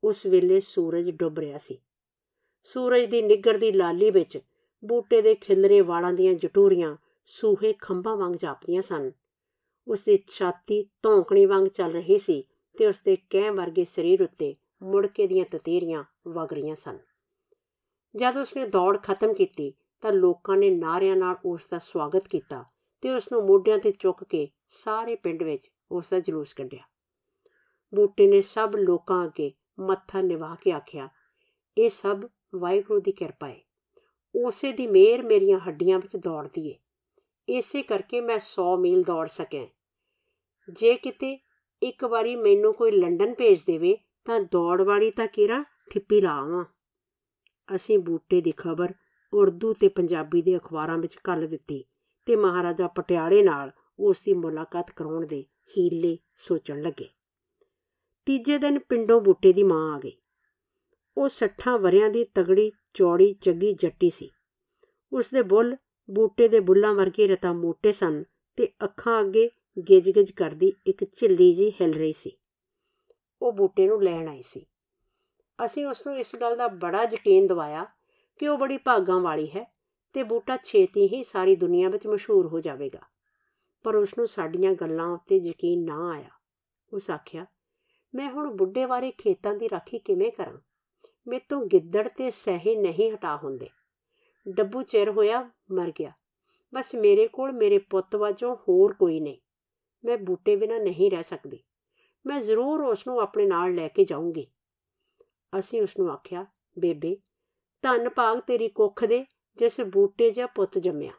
[0.03, 1.77] ਉਸ ਵੇਲੇ ਸੂਰਜ ਡੁੱਬ ਰਿਹਾ ਸੀ।
[2.63, 4.39] ਸੂਰਜ ਦੀ ਨਿੱਗਰਦੀ ਲਾਲੀ ਵਿੱਚ
[4.85, 9.11] ਬੂਟੇ ਦੇ ਖਿਲਰੇ ਵਾਲਾਂ ਦੀਆਂ ਜਟੂਰੀਆਂ ਸੂਹੇ ਖੰਭਾਂ ਵਾਂਗ ਜਾਪਦੀਆਂ ਸਨ।
[9.87, 12.43] ਉਸ ਦੀ ਛਾਤੀ ਧੌਂਕਣੀ ਵਾਂਗ ਚੱਲ ਰਹੀ ਸੀ
[12.77, 16.97] ਤੇ ਉਸ ਦੇ ਕਹਿ ਵਰਗੇ ਸਰੀਰ ਉੱਤੇ ਮੁੜਕੇ ਦੀਆਂ ਤਤੀਰੀਆਂ ਵਗ ਰਹੀਆਂ ਸਨ।
[18.15, 22.63] ਜਦ ਉਸਨੇ ਦੌੜ ਖਤਮ ਕੀਤੀ ਤਾਂ ਲੋਕਾਂ ਨੇ ਨਾਰਿਆਂ ਨਾਲ ਉਸ ਦਾ ਸਵਾਗਤ ਕੀਤਾ
[23.01, 26.83] ਤੇ ਉਸ ਨੂੰ ਮੋਢਿਆਂ ਤੇ ਚੁੱਕ ਕੇ ਸਾਰੇ ਪਿੰਡ ਵਿੱਚ ਉਸ ਦਾ ਜਲੂਸ ਕੱਢਿਆ।
[27.93, 31.09] ਬੂਟੇ ਨੇ ਸਭ ਲੋਕਾਂ ਅੱਗੇ ਮੱਥਾ ਨਿਵਾ ਕੇ ਆਖਿਆ,
[31.77, 32.25] ਇਹ ਸਭ
[32.55, 33.61] ਵਾਹਿਗੁਰੂ ਦੀ ਕਿਰਪਾ ਹੈ
[34.35, 36.77] ਉਸੇ ਦੀ ਮਿਹਰ ਮੇਰੀਆਂ ਹੱਡੀਆਂ ਵਿੱਚ ਦੌੜਦੀ ਏ।
[37.49, 39.67] ਇਸੇ ਕਰਕੇ ਮੈਂ 100 ਮੀਲ ਦੌੜ ਸਕਿਆ।
[40.69, 41.39] ਜੇ ਕਿਤੇ
[41.83, 46.65] ਇੱਕ ਵਾਰੀ ਮੈਨੂੰ ਕੋਈ ਲੰਡਨ ਭੇਜ ਦੇਵੇ, ਤਾਂ ਦੌੜ ਵਾਲੀ ਤਾਂ ਕਿਰਾ ਠਿੱਪੀ ਲਾਵਾਂ।
[47.75, 48.93] ਅਸੀਂ ਬੂਟੇ ਦੀ ਖਬਰ
[49.33, 51.85] ਉਰਦੂ ਤੇ ਪੰਜਾਬੀ ਦੇ ਅਖਬਾਰਾਂ ਵਿੱਚ ਕੱਲ ਦਿੱਤੀ
[52.25, 55.45] ਤੇ ਮਹਾਰਾਜਾ ਪਟਿਆਲੇ ਨਾਲ ਉਸ ਦੀ ਮੁਲਾਕਾਤ ਕਰਾਉਣ ਦੇ
[55.77, 57.09] ਹੀਲੇ ਸੋਚਣ ਲੱਗੇ।
[58.25, 60.17] ਤੀਜੇ ਦਿਨ ਪਿੰਡੋਂ ਬੂਟੇ ਦੀ ਮਾਂ ਆ ਗਈ।
[61.17, 64.31] ਉਹ 60 ਵਰਿਆਂ ਦੀ ਤਗੜੀ ਚੌੜੀ ਚੱਗੀ ਜੱਟੀ ਸੀ।
[65.13, 65.77] ਉਸ ਦੇ ਬੁੱਲ
[66.09, 68.23] ਬੂਟੇ ਦੇ ਬੁੱਲਾਂ ਵਰਗੇ ਰਤਾ ਮੋਟੇ ਸਨ
[68.55, 69.49] ਤੇ ਅੱਖਾਂ ਅੱਗੇ
[69.89, 72.31] ਗਿਜ-ਗਿਜ ਕਰਦੀ ਇੱਕ ਝਿੱਲੀ ਜੀ ਹਿਲ ਰਹੀ ਸੀ।
[73.41, 74.65] ਉਹ ਬੂਟੇ ਨੂੰ ਲੈਣ ਆਈ ਸੀ।
[75.65, 77.85] ਅਸੀਂ ਉਸ ਨੂੰ ਇਸ ਗੱਲ ਦਾ ਬੜਾ ਯਕੀਨ ਦਿਵਾਇਆ
[78.39, 79.73] ਕਿ ਉਹ ਬੜੀ ਭਾਗਾਂ ਵਾਲੀ ਹੈ
[80.13, 82.99] ਤੇ ਬੂਟਾ ਛੇਤੀ ਹੀ ਸਾਰੀ ਦੁਨੀਆ ਵਿੱਚ ਮਸ਼ਹੂਰ ਹੋ ਜਾਵੇਗਾ।
[83.83, 86.29] ਪਰ ਉਸ ਨੂੰ ਸਾਡੀਆਂ ਗੱਲਾਂ ਉੱਤੇ ਯਕੀਨ ਨਾ ਆਇਆ।
[86.93, 87.45] ਉਸ ਆਖਿਆ,
[88.15, 90.57] ਮੈਂ ਹੁਣ ਬੁੱਢੇ ਵਾਰੇ ਖੇਤਾਂ ਦੀ ਰਾਖੀ ਕਿਵੇਂ ਕਰਾਂ?
[91.27, 93.69] ਮੇਤੋਂ ਗਿੱਦੜ ਤੇ ਸਹੇ ਨਹੀਂ ਹਟਾ ਹੁੰਦੇ।
[94.49, 96.11] ਡੱਬੂ ਚਿਰ ਹੋਇਆ ਮਰ ਗਿਆ।
[96.73, 99.37] ਬਸ ਮੇਰੇ ਕੋਲ ਮੇਰੇ ਪੁੱਤ ਵਜੋਂ ਹੋਰ ਕੋਈ ਨਹੀਂ।
[100.05, 101.63] ਮੈਂ ਬੂਟੇ ਬਿਨਾ ਨਹੀਂ ਰਹਿ ਸਕਦੀ।
[102.25, 104.47] ਮੈਂ ਜ਼ਰੂਰ ਉਸ ਨੂੰ ਆਪਣੇ ਨਾਲ ਲੈ ਕੇ ਜਾਊਂਗੀ।
[105.59, 106.45] ਅਸੀਂ ਉਸ ਨੂੰ ਆਖਿਆ,
[106.79, 107.17] ਬੇਬੇ,
[107.81, 109.25] ਧੰਨ ਭਾਗ ਤੇਰੀ ਕੁੱਖ ਦੇ
[109.57, 111.11] ਜਿਸ ਬੂਟੇ ਜਾਂ ਪੁੱਤ ਜੰਮਿਆ।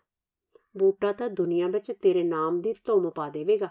[0.76, 3.69] ਬੂਟਾ ਤਾਂ ਦੁਨੀਆ ਵਿੱਚ ਤੇਰੇ ਨਾਮ ਦੀ ਧੁੰਮ ਪਾ ਦੇਵੇਗਾ।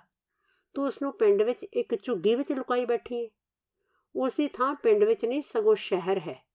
[0.73, 3.29] ਤੂੰ ਉਸ ਨੂੰ ਪਿੰਡ ਵਿੱਚ ਇੱਕ ਝੁੱਗੀ ਵਿੱਚ ਲੁਕਾਈ ਬੈਠੀ ਹੈ
[4.15, 6.45] ਉਸ ਦੀ ਥਾਂ ਪਿੰਡ ਵਿੱਚ ਨਹੀਂ, ਸਗੋਂ ਸ਼ਹਿਰ ਹੈ।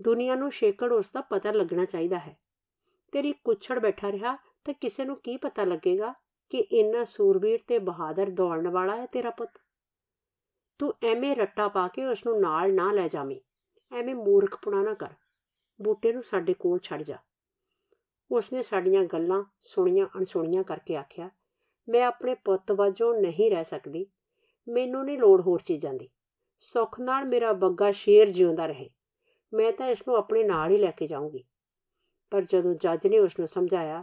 [0.00, 2.36] ਦੁਨੀਆ ਨੂੰ ਛੇਕੜ ਉਸ ਦਾ ਪਤਾ ਲੱਗਣਾ ਚਾਹੀਦਾ ਹੈ।
[3.12, 6.14] ਤੇਰੀ ਕੁੱਛੜ ਬੈਠਾ ਰਿਹਾ ਤਾਂ ਕਿਸੇ ਨੂੰ ਕੀ ਪਤਾ ਲੱਗੇਗਾ
[6.50, 9.50] ਕਿ ਇੰਨਾ ਸੂਰਬੀਰ ਤੇ ਬਹਾਦਰ ਦੌੜਨ ਵਾਲਾ ਹੈ ਤੇਰਾ ਪੁੱਤ?
[10.78, 13.40] ਤੂੰ ਐਵੇਂ ਰੱਟਾ ਪਾ ਕੇ ਉਸ ਨੂੰ ਨਾਲ ਨਾ ਲੈ ਜਾਵੇਂ।
[13.96, 15.08] ਐਵੇਂ ਮੂਰਖਪੁਣਾ ਨਾ ਕਰ।
[15.82, 17.16] ਬੂਟੇ ਨੂੰ ਸਾਡੇ ਕੋਲ ਛੱਡ ਜਾ।
[18.30, 21.30] ਉਸਨੇ ਸਾਡੀਆਂ ਗੱਲਾਂ ਸੁਣੀਆਂ ਅਣਸੁਣੀਆਂ ਕਰਕੇ ਆਖਿਆ,
[21.88, 24.06] ਮੈਂ ਆਪਣੇ ਪੁੱਤ ਵਜੋਂ ਨਹੀਂ ਰਹਿ ਸਕਦੀ।
[24.68, 26.08] ਮੈਨੂੰ ਨਹੀਂ ਲੋੜ ਹੋਰ ਚੀਜ਼ਾਂ ਦੀ।
[26.60, 28.90] ਸੁੱਖ ਨਾਲ ਮੇਰਾ ਬੱਗਾ ਸ਼ੇਰ ਜਿਉਂਦਾ ਰਹੇ।
[29.54, 31.44] ਮੈਂ ਤਾਂ ਇਸ ਨੂੰ ਆਪਣੇ ਨਾਲ ਹੀ ਲੈ ਕੇ ਜਾਊਂਗੀ।
[32.30, 34.02] ਪਰ ਜਦੋਂ ਜੱਜ ਨੇ ਉਸ ਨੂੰ ਸਮਝਾਇਆ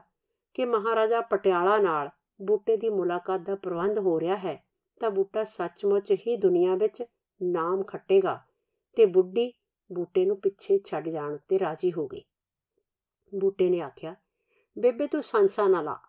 [0.53, 2.09] ਕਿ ਮਹਾਰਾਜਾ ਪਟਿਆਲਾ ਨਾਲ
[2.41, 4.65] ਬੂਟੇ ਦੀ ਮੁਲਾਕਾਤ ਦਾ ਪ੍ਰਬੰਧ ਹੋ ਰਿਹਾ ਹੈ,
[4.99, 7.03] ਤਾਂ ਬੂਟਾ ਸੱਚਮੁੱਚ ਹੀ ਦੁਨੀਆ ਵਿੱਚ
[7.43, 8.41] ਨਾਮ ਖੱਟੇਗਾ
[8.95, 9.53] ਤੇ ਬੁੱਢੀ
[9.93, 12.23] ਬੂਟੇ ਨੂੰ ਪਿੱਛੇ ਛੱਡ ਜਾਣ ਤੇ ਰਾਜੀ ਹੋ ਗਈ।
[13.35, 14.15] ਬੂਟੇ ਨੇ ਆਖਿਆ,
[14.79, 15.99] ਬੇਬੇ, ਤੂੰ ਸੰਸਾ ਨਾ ਲਾ।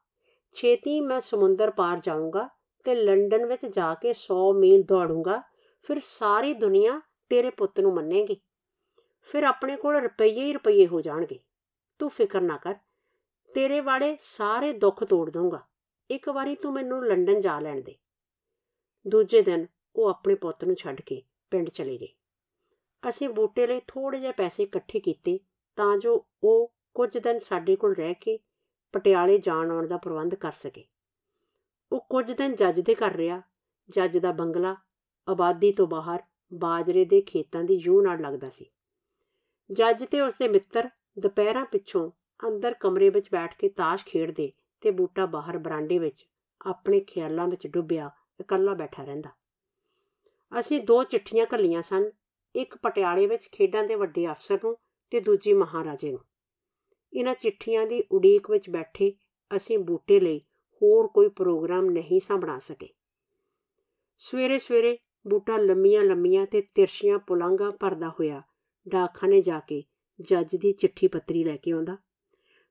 [0.52, 2.48] ਛੇਤੀ ਮੈਂ ਸਮੁੰਦਰ ਪਾਰ ਜਾਊਂਗਾ
[2.84, 5.42] ਤੇ ਲੰਡਨ ਵਿੱਚ ਜਾ ਕੇ 100 ਮੀਲ ਦੌੜੂੰਗਾ,
[5.82, 8.40] ਫਿਰ ਸਾਰੀ ਦੁਨੀਆ ਤੇਰੇ ਪੁੱਤ ਨੂੰ ਮੰਨੇਗੀ।
[9.22, 11.38] ਫਿਰ ਆਪਣੇ ਕੋਲ ਰੁਪਈਏ ਹੀ ਰੁਪਈਏ ਹੋ ਜਾਣਗੇ।
[11.98, 12.74] ਤੂੰ ਫਿਕਰ ਨਾ ਕਰ,
[13.54, 15.60] ਤੇਰੇ ਵਾਲੇ ਸਾਰੇ ਦੁੱਖ ਤੋੜ ਦਊਂਗਾ।
[16.10, 17.96] ਇੱਕ ਵਾਰੀ ਤੂੰ ਮੈਨੂੰ ਲੰਡਨ ਜਾ ਲੈਣ ਦੇ।
[19.06, 22.08] ਦੂਜੇ ਦਿਨ ਉਹ ਆਪਣੇ ਪੁੱਤ ਨੂੰ ਛੱਡ ਕੇ ਪਿੰਡ ਚਲੇ ਗਏ।
[23.08, 25.38] ਅਸੀਂ ਬੂਟੇ ਲਈ ਥੋੜੇ ਜਿਹੇ ਪੈਸੇ ਇਕੱਠੇ ਕੀਤੇ
[25.76, 28.38] ਤਾਂ ਜੋ ਉਹ ਕੁਝ ਦਿਨ ਸਾਡੇ ਕੋਲ ਰਹਿ ਕੇ
[28.92, 30.84] ਪਟਿਆਲੇ ਜਾਣ ਆਉਣ ਦਾ ਪ੍ਰਬੰਧ ਕਰ ਸਕੇ।
[31.92, 33.42] ਉਹ ਕੁਝ ਦਿਨ ਜੱਜ ਦੇ ਘਰ ਰਿਹਾ,
[33.90, 34.76] ਜੱਜ ਦਾ ਬੰਗਲਾ,
[35.28, 36.22] ਆਬਾਦੀ ਤੋਂ ਬਾਹਰ
[36.54, 38.66] ਬਾਜਰੇ ਦੇ ਖੇਤਾਂ ਦੀ ਜੂ ਨਾਲ ਲੱਗਦਾ ਸੀ।
[39.70, 40.88] ਜੱਜ ਤੇ ਉਸਦੇ ਮਿੱਤਰ
[41.18, 42.10] ਦੁਪਹਿਰਾਂ ਪਿੱਛੋਂ
[42.48, 46.26] ਅੰਦਰ ਕਮਰੇ ਵਿੱਚ ਬੈਠ ਕੇ ਤਾਸ਼ ਖੇਡਦੇ ਤੇ ਬੂਟਾ ਬਾਹਰ ਬਰਾਂਡੇ ਵਿੱਚ
[46.66, 49.30] ਆਪਣੇ ਖਿਆਲਾਂ ਵਿੱਚ ਡੁੱਬਿਆ, ਇਕੱਲਾ ਬੈਠਾ ਰਹਿੰਦਾ।
[50.60, 52.10] ਅਸੀਂ ਦੋ ਚਿੱਠੀਆਂ ਘੱਲੀਆਂ ਸਨ,
[52.54, 54.76] ਇੱਕ ਪਟਿਆਲੇ ਵਿੱਚ ਖੇਡਾਂ ਦੇ ਵੱਡੇ ਅਫਸਰ ਨੂੰ
[55.10, 56.20] ਤੇ ਦੂਜੀ ਮਹਾਰਾਜੇ ਨੂੰ।
[57.12, 59.12] ਇਹਨਾਂ ਚਿੱਠੀਆਂ ਦੀ ਉਡੀਕ ਵਿੱਚ ਬੈਠੇ
[59.56, 60.38] ਅਸੀਂ ਬੂਟੇ ਲਈ
[60.82, 62.88] ਹੋਰ ਕੋਈ ਪ੍ਰੋਗਰਾਮ ਨਹੀਂ ਸਾਂਭਣਾ ਸਕੇ।
[64.16, 68.42] ਸਵੇਰੇ ਸਵੇਰੇ ਬੂਟਾ ਲੰਮੀਆਂ ਲੰਮੀਆਂ ਤੇ ਤਿਰਛੀਆਂ ਪੁਲੰਗਾ ਭਰਦਾ ਹੋਇਆ
[68.88, 69.82] ਡਾਕਖਾਨੇ ਜਾ ਕੇ
[70.20, 71.96] ਜੱਜ ਦੀ ਚਿੱਠੀ ਪੱਤਰੀ ਲੈ ਕੇ ਆਉਂਦਾ।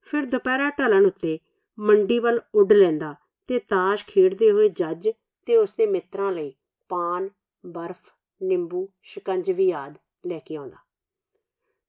[0.01, 1.39] ਫਿਰ ਦੁਪਹਿਰਾ ਢਲਣ ਉੱਤੇ
[1.79, 3.15] ਮੰਡੀ ਵੱਲ ਉੱਡ ਲੈਂਦਾ
[3.47, 5.09] ਤੇ ਤਾਸ਼ ਖੇਡਦੇ ਹੋਏ ਜੱਜ
[5.45, 6.53] ਤੇ ਉਸਦੇ ਮਿੱਤਰਾਂ ਲਈ
[6.89, 7.29] ਪਾਨ,
[7.65, 8.11] ਬਰਫ਼,
[8.43, 10.77] ਨਿੰਬੂ ਸ਼ਿਕੰਜਵੀ ਆਦ ਲੈ ਕੇ ਆਉਂਦਾ।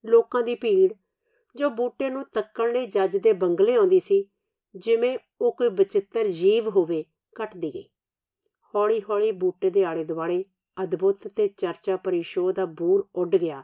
[0.07, 0.93] ਲੋਕਾਂ ਦੀ ਭੀੜ,
[1.57, 4.25] ਜੋ ਬੂਟੇ ਨੂੰ ਤੱਕਣ ਲਈ ਜੱਜ ਦੇ ਬੰਗਲੇ ਆਉਂਦੀ ਸੀ,
[4.77, 7.05] ਜਿਵੇਂ ਉਹ ਕੋਈ ਬਚਿੱਤਰ ਜੀਵ ਹੋਵੇ,
[7.45, 7.85] ਘਟਦੀ ਗਈ।
[8.75, 10.45] ਹੌਲੀ-ਹੌਲੀ ਬੂਟੇ ਦੇ ਆਲੇ ਦੁਆਲੇ
[10.85, 13.63] ਅਦਭੁਤ ਤੇ ਚਰਚਾ ਭਰੀ ਸ਼ੋਅ ਦਾ ਬੂਰ ਉੱਡ ਗਿਆ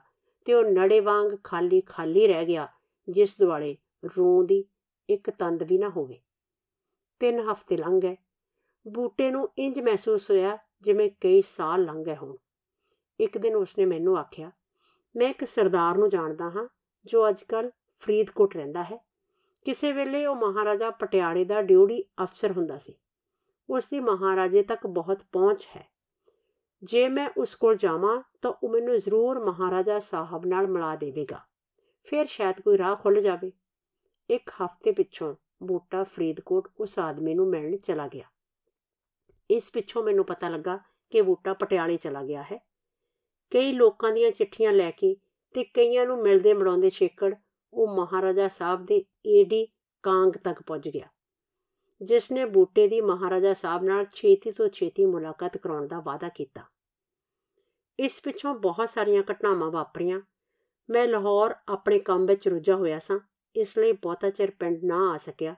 [0.49, 2.69] ਤੇ ਉਹ ਨੜੇ ਵਾਂਗ ਖਾਲੀ ਖਾਲੀ ਰਹਿ ਗਿਆ,
[3.09, 4.65] ਜਿਸ ਦੁਆਲੇ ਰੂੰ ਦੀ
[5.11, 6.21] ਇੱਕ ਤੰਦ ਵੀ ਨਾ ਹੋਵੇ।
[7.19, 8.17] ਤਿੰਨ ਹਫ਼ਤੇ ਲੰਘ ਗਏ।
[8.89, 12.37] ਬੂਟੇ ਨੂੰ ਇੰਜ ਮਹਿਸੂਸ ਹੋਇਆ ਜਿਵੇਂ ਕਈ ਸਾਲ ਲੰਘ ਗਏ ਹੋਣ।
[13.21, 14.53] ਇੱਕ ਦਿਨ ਉਸਨੇ ਮੈਨੂੰ ਆਖਿਆ,
[15.17, 16.69] ਮੈਂ ਇੱਕ ਸਰਦਾਰ ਨੂੰ ਜਾਣਦਾ ਹਾਂ,
[17.05, 19.07] ਜੋ ਅੱਜਕੱਲ ਫਰੀਦਕੋਟ ਰਹਿੰਦਾ ਹੈ।
[19.65, 22.95] ਕਿਸੇ ਵੇਲੇ ਉਹ ਮਹਾਰਾਜਾ ਪਟਿਆਲੇ ਦਾ ਡਿਊਟੀ ਅਫਸਰ ਹੁੰਦਾ ਸੀ।
[23.71, 25.98] ਉਸ ਦੀ ਮਹਾਰਾਜੇ ਤੱਕ ਬਹੁਤ ਪਹੁੰਚ ਹੈ।
[26.83, 31.41] ਜੇ ਮੈਂ ਉਸ ਕੋਲ ਜਾਵਾਂ ਤਾਂ ਉਹ ਮੈਨੂੰ ਜ਼ਰੂਰ ਮਹਾਰਾਜਾ ਸਾਹਿਬ ਨਾਲ ਮਿਲਾ ਦੇਵੇਗਾ।
[32.05, 33.53] ਫਿਰ ਸ਼ਾਇਦ ਕੋਈ ਰਾਹ ਖੁੱਲ ਜਾਵੇ।
[34.31, 38.25] ਇੱਕ ਹਫ਼ਤੇ ਪਿੱਛੋਂ ਬੂਟਾ ਫਰੀਦਕੋਟ ਉਸ ਆਦਮੀ ਨੂੰ ਮਿਲਣ ਚਲਾ ਗਿਆ।
[39.51, 40.79] ਇਸ ਪਿੱਛੋਂ ਮੈਨੂੰ ਪਤਾ ਲੱਗਾ
[41.11, 42.67] ਕਿ ਬੂਟਾ ਪਟਿਆਲੇ ਚਲਾ ਗਿਆ ਹੈ।
[43.51, 45.17] ਕਈ ਲੋਕਾਂ ਦੀਆਂ ਚਿੱਠੀਆਂ ਲੈ ਕੇ
[45.55, 47.35] ਤੇ ਕਈਆਂ ਨੂੰ ਮਿਲਦੇ ਮੜਾਉਂਦੇ ਛੇਕੜ
[47.73, 49.69] ਉਹ ਮਹਾਰਾਜਾ ਸਾਹਿਬ ਦੇ ਏਡੀ
[50.03, 51.09] ਕਾਂਗ ਤੱਕ ਪਹੁੰਚ ਗਿਆ।
[52.03, 56.63] ਜਿਸ ਨੇ ਬੂਟੇ ਦੀ ਮਹਾਰਾਜਾ ਸਾਹਿਬ ਨਾਲ ਛੇਤੀ ਤੋਂ ਛੇਤੀ ਮੁਲਾਕਾਤ ਕਰਾਉਣ ਦਾ ਵਾਅਦਾ ਕੀਤਾ।
[58.01, 60.21] ਇਸ ਪਿੱਛੋਂ ਬਹੁਤ ਸਾਰੀਆਂ ਘਟਨਾਵਾਂ ਵਾਪਰੀਆਂ।
[60.91, 63.19] ਮੈਂ ਲਾਹੌਰ ਆਪਣੇ ਕੰਮ ਵਿੱਚ ਰੁੱਝਾ ਹੋਇਆ ਸਾਂ,
[63.57, 65.57] ਇਸ ਲਈ ਬਹੁਤਾ ਚਿਰ ਪਿੰਡ ਨਾ ਆ ਸਕਿਆ।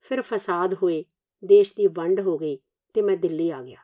[0.00, 1.04] ਫਿਰ ਫਸਾਦ ਹੋਏ,
[1.44, 2.58] ਦੇਸ਼ ਦੀ ਵੰਡ ਹੋ ਗਈ
[2.94, 3.78] ਤੇ ਮੈਂ ਦਿੱਲੀ ਆ ਗਿਆ।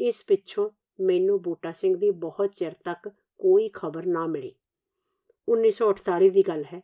[0.00, 4.54] ਇਸ ਪਿੱਛੋਂ ਮੈਨੂੰ ਬੂਟਾ ਸਿੰਘ ਦੀ ਬਹੁਤ ਚਿਰ ਤੱਕ ਕੋਈ ਖਬਰ ਨਾ ਮਿਲੀ।
[5.48, 6.82] 1948 ਦੀ ਗੱਲ ਹੈ।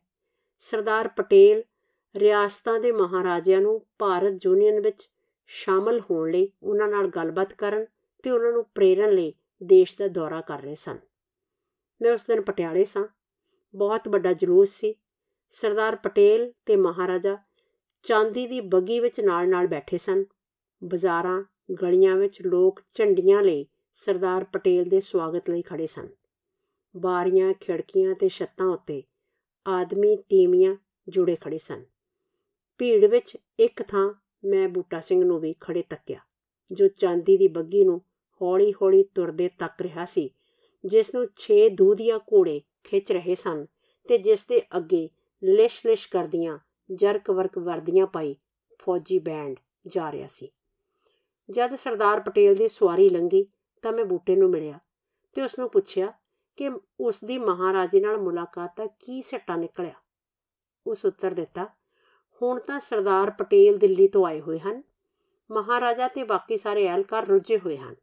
[0.61, 1.63] ਸਰਦਾਰ ਪਟੇਲ
[2.17, 5.11] ਰਿਆਸਤਾਂ ਦੇ ਮਹਾਰਾਜਿਆਂ ਨੂੰ ਭਾਰਤ ਯੂਨੀਅਨ ਵਿੱਚ
[5.47, 7.87] ਸ਼ਾਮਲ ਹੋਣ ਲਈ ਉਹਨਾਂ ਨਾਲ ਗੱਲਬਾਤ ਕਰਨ
[8.23, 10.99] ਤੇ ਉਹਨਾਂ ਨੂੰ ਪ੍ਰੇਰਨ ਲਈ ਦੇਸ਼ ਦਾ ਦੌਰਾ ਕਰ ਰਹੇ ਸਨ।
[12.03, 13.05] ਮੈਂ ਉਸ ਦਿਨ ਪਟਿਆਲੇ ਸਾਂ।
[13.75, 14.95] ਬਹੁਤ ਵੱਡਾ ਜਲੂਸ ਸੀ।
[15.51, 17.37] ਸਰਦਾਰ ਪਟੇਲ ਤੇ ਮਹਾਰਾਜਾ
[18.03, 20.25] ਚਾਂਦੀ ਦੀ ਬੱਗੀ ਵਿੱਚ ਨਾਲ-ਨਾਲ ਬੈਠੇ ਸਨ।
[20.85, 21.45] ਬਾਜ਼ਾਰਾਂ,
[21.83, 26.09] ਗਲੀਆਂ ਵਿੱਚ ਲੋਕ ਝੰਡੀਆਂ ਲਈ ਸਰਦਾਰ ਪਟੇਲ ਦੇ ਸਵਾਗਤ ਲਈ ਖੜੇ ਸਨ।
[26.97, 29.03] ਬਾਰੀਆਂ, ਖਿੜਕੀਆਂ ਤੇ ਛੱਤਾਂ ਉੱਤੇ
[29.69, 30.77] ਆਦਮੀ ਤੀਮੀਆਂ
[31.09, 31.85] ਜੁੜੇ ਖੜੇ ਸਨ।
[32.81, 36.21] ਭੀੜ ਵਿੱਚ ਇੱਕ ਥਾਂ ਮੈਂ ਬੂਟਾ ਸਿੰਘ ਨੂੰ ਵੀ ਖੜੇ ਤੱਕਿਆ,
[36.73, 38.03] ਜੋ ਚਾਂਦੀ ਦੀ ਬੱਗੀ ਨੂੰ
[38.43, 40.31] ਹੌਲੀ-ਹੌਲੀ ਤੁਰਦੇ ਤੱਕ ਰਿਹਾ ਸੀ,
[40.85, 43.67] ਜਿਸ ਨੂੰ 6 ਦੂਧੀਆਂ ਘੋੜੇ ਖਿੱਚ ਰਹੇ ਸਨ
[44.09, 45.09] ਤੇ ਜਿਸ ਦੇ ਅੱਗੇ
[45.45, 46.59] ਲਿਸ਼-ਲਿਸ਼ ਕਰਦੀਆਂ
[46.93, 48.37] ਜਰਕ ਵਰਕ ਵਰਦੀਆਂ ਪਾਈ
[48.79, 50.49] ਫੌਜੀ ਬੈਂਡ ਜਾ ਰਿਹਾ ਸੀ।
[51.51, 53.47] ਜਦ ਸਰਦਾਰ ਪਟੇਲ ਦੀ ਸਵਾਰੀ ਲੰਗੀ
[53.83, 54.79] ਤਾਂ ਮੈਂ ਬੂਟੇ ਨੂੰ ਮਿਲਿਆ
[55.35, 56.13] ਤੇ ਉਸ ਨੂੰ ਪੁੱਛਿਆ
[56.57, 59.95] ਕਿ ਉਸ ਦੀ ਮਹਾਰਾਜੇ ਨਾਲ ਮੁਲਾਕਾਤ ਦਾ ਕੀ ਸੱਟਾ ਨਿਕਲਿਆ।
[60.87, 61.80] ਉਸ ਉੱਤਰ ਦਿੱਤਾ
[62.43, 64.83] ਹੁਣ ਤਾਂ ਸਰਦਾਰ ਪਟੇਲ ਦਿੱਲੀ ਤੋਂ ਆਏ ਹੋਏ ਹਨ।
[65.51, 67.95] ਮਹਾਰਾਜਾ ਤੇ ਬਾਕੀ ਸਾਰੇ ਅਹਿਲਕਾਰ ਰੁੱਝੇ ਹੋਏ ਹਨ।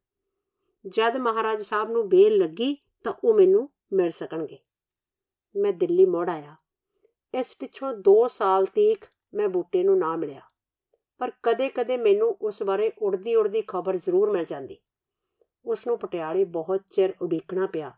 [0.88, 4.60] ਜਦ ਮਹਾਰਾਜ ਸਾਹਿਬ ਨੂੰ ਬੇਲ ਲੱਗੀ ਤਾਂ ਉਹ ਮੈਨੂੰ ਮਿਲ ਸਕਣਗੇ।
[5.56, 6.56] ਮੈਂ ਦਿੱਲੀ ਮੋੜ ਆਇਆ।
[7.40, 10.42] ਇਸ ਪਿੱਛੋਂ 2 ਸਾਲ ਤੀਕ ਮੈਂ ਬੂਟੇ ਨੂੰ ਨਾ ਮਿਲਿਆ।
[11.18, 14.78] ਪਰ ਕਦੇ-ਕਦੇ ਮੈਨੂੰ ਉਸ ਬਾਰੇ ਉੜਦੀ ਉੜਦੀ ਖਬਰ ਜ਼ਰੂਰ ਮਿਲ ਜਾਂਦੀ।
[15.66, 17.92] ਉਸ ਨੂੰ ਪਟਿਆਲੇ ਬਹੁਤ ਚਿਰ ਉਡੀਕਣਾ ਪਿਆ।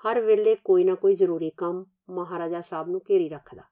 [0.00, 3.62] ਹਰ ਵੇਲੇ ਕੋਈ ਨਾ ਕੋਈ ਜ਼ਰੂਰੀ ਕੰਮ ਮਹਾਰਾਜਾ ਸਾਹਿਬ ਨੂੰ ਘੇਰੀ ਰੱਖਦਾ।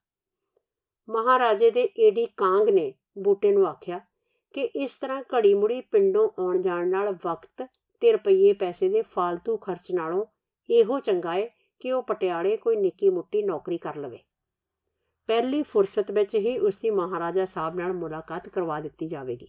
[1.10, 4.00] ਮਹਾਰਾਜੇ ਦੇ ਏਡੀ ਕਾਂਗ ਨੇ ਬੂਟੇ ਨੂੰ ਆਖਿਆ
[4.52, 7.68] ਕਿ ਇਸ ਤਰ੍ਹਾਂ ਘੜੀ ਮੁੜੀ ਪਿੰਡੋਂ ਆਉਣ ਜਾਣ ਨਾਲ ਵਕਤ
[8.00, 10.24] ਤੇ ਰੁਪਈਏ ਪੈਸੇ ਦੇ ਫालतू ਖਰਚ ਨਾਲੋਂ
[10.70, 14.18] ਇਹੋ ਚੰਗਾ ਏ ਕਿ ਉਹ ਪਟਿਆਲੇ ਕੋਈ ਨਿੱਕੀ ਮੁੱਟੀ ਨੌਕਰੀ ਕਰ ਲਵੇ।
[15.26, 19.48] ਪਹਿਲੀ ਫੁਰਸਤ ਵਿੱਚ ਹੀ ਉਸ ਦੀ ਮਹਾਰਾਜਾ ਸਾਹਿਬ ਨਾਲ ਮੁਲਾਕਾਤ ਕਰਵਾ ਦਿੱਤੀ ਜਾਵੇਗੀ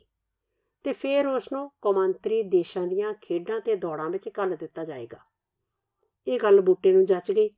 [0.84, 5.18] ਤੇ ਫਿਰ ਉਸ ਨੂੰ ਕੌਮਾਂਤਰੀ ਦੇਸ਼ਾਂ ਦੀਆਂ ਖੇਡਾਂ ਤੇ ਦੌੜਾਂ ਵਿੱਚ ਕੱਲ ਦਿੱਤਾ ਜਾਏਗਾ।
[6.28, 7.50] ਇਹ ਗੱਲ ਬੂਟੇ ਨੂੰ ਜੱਚ ਗਈ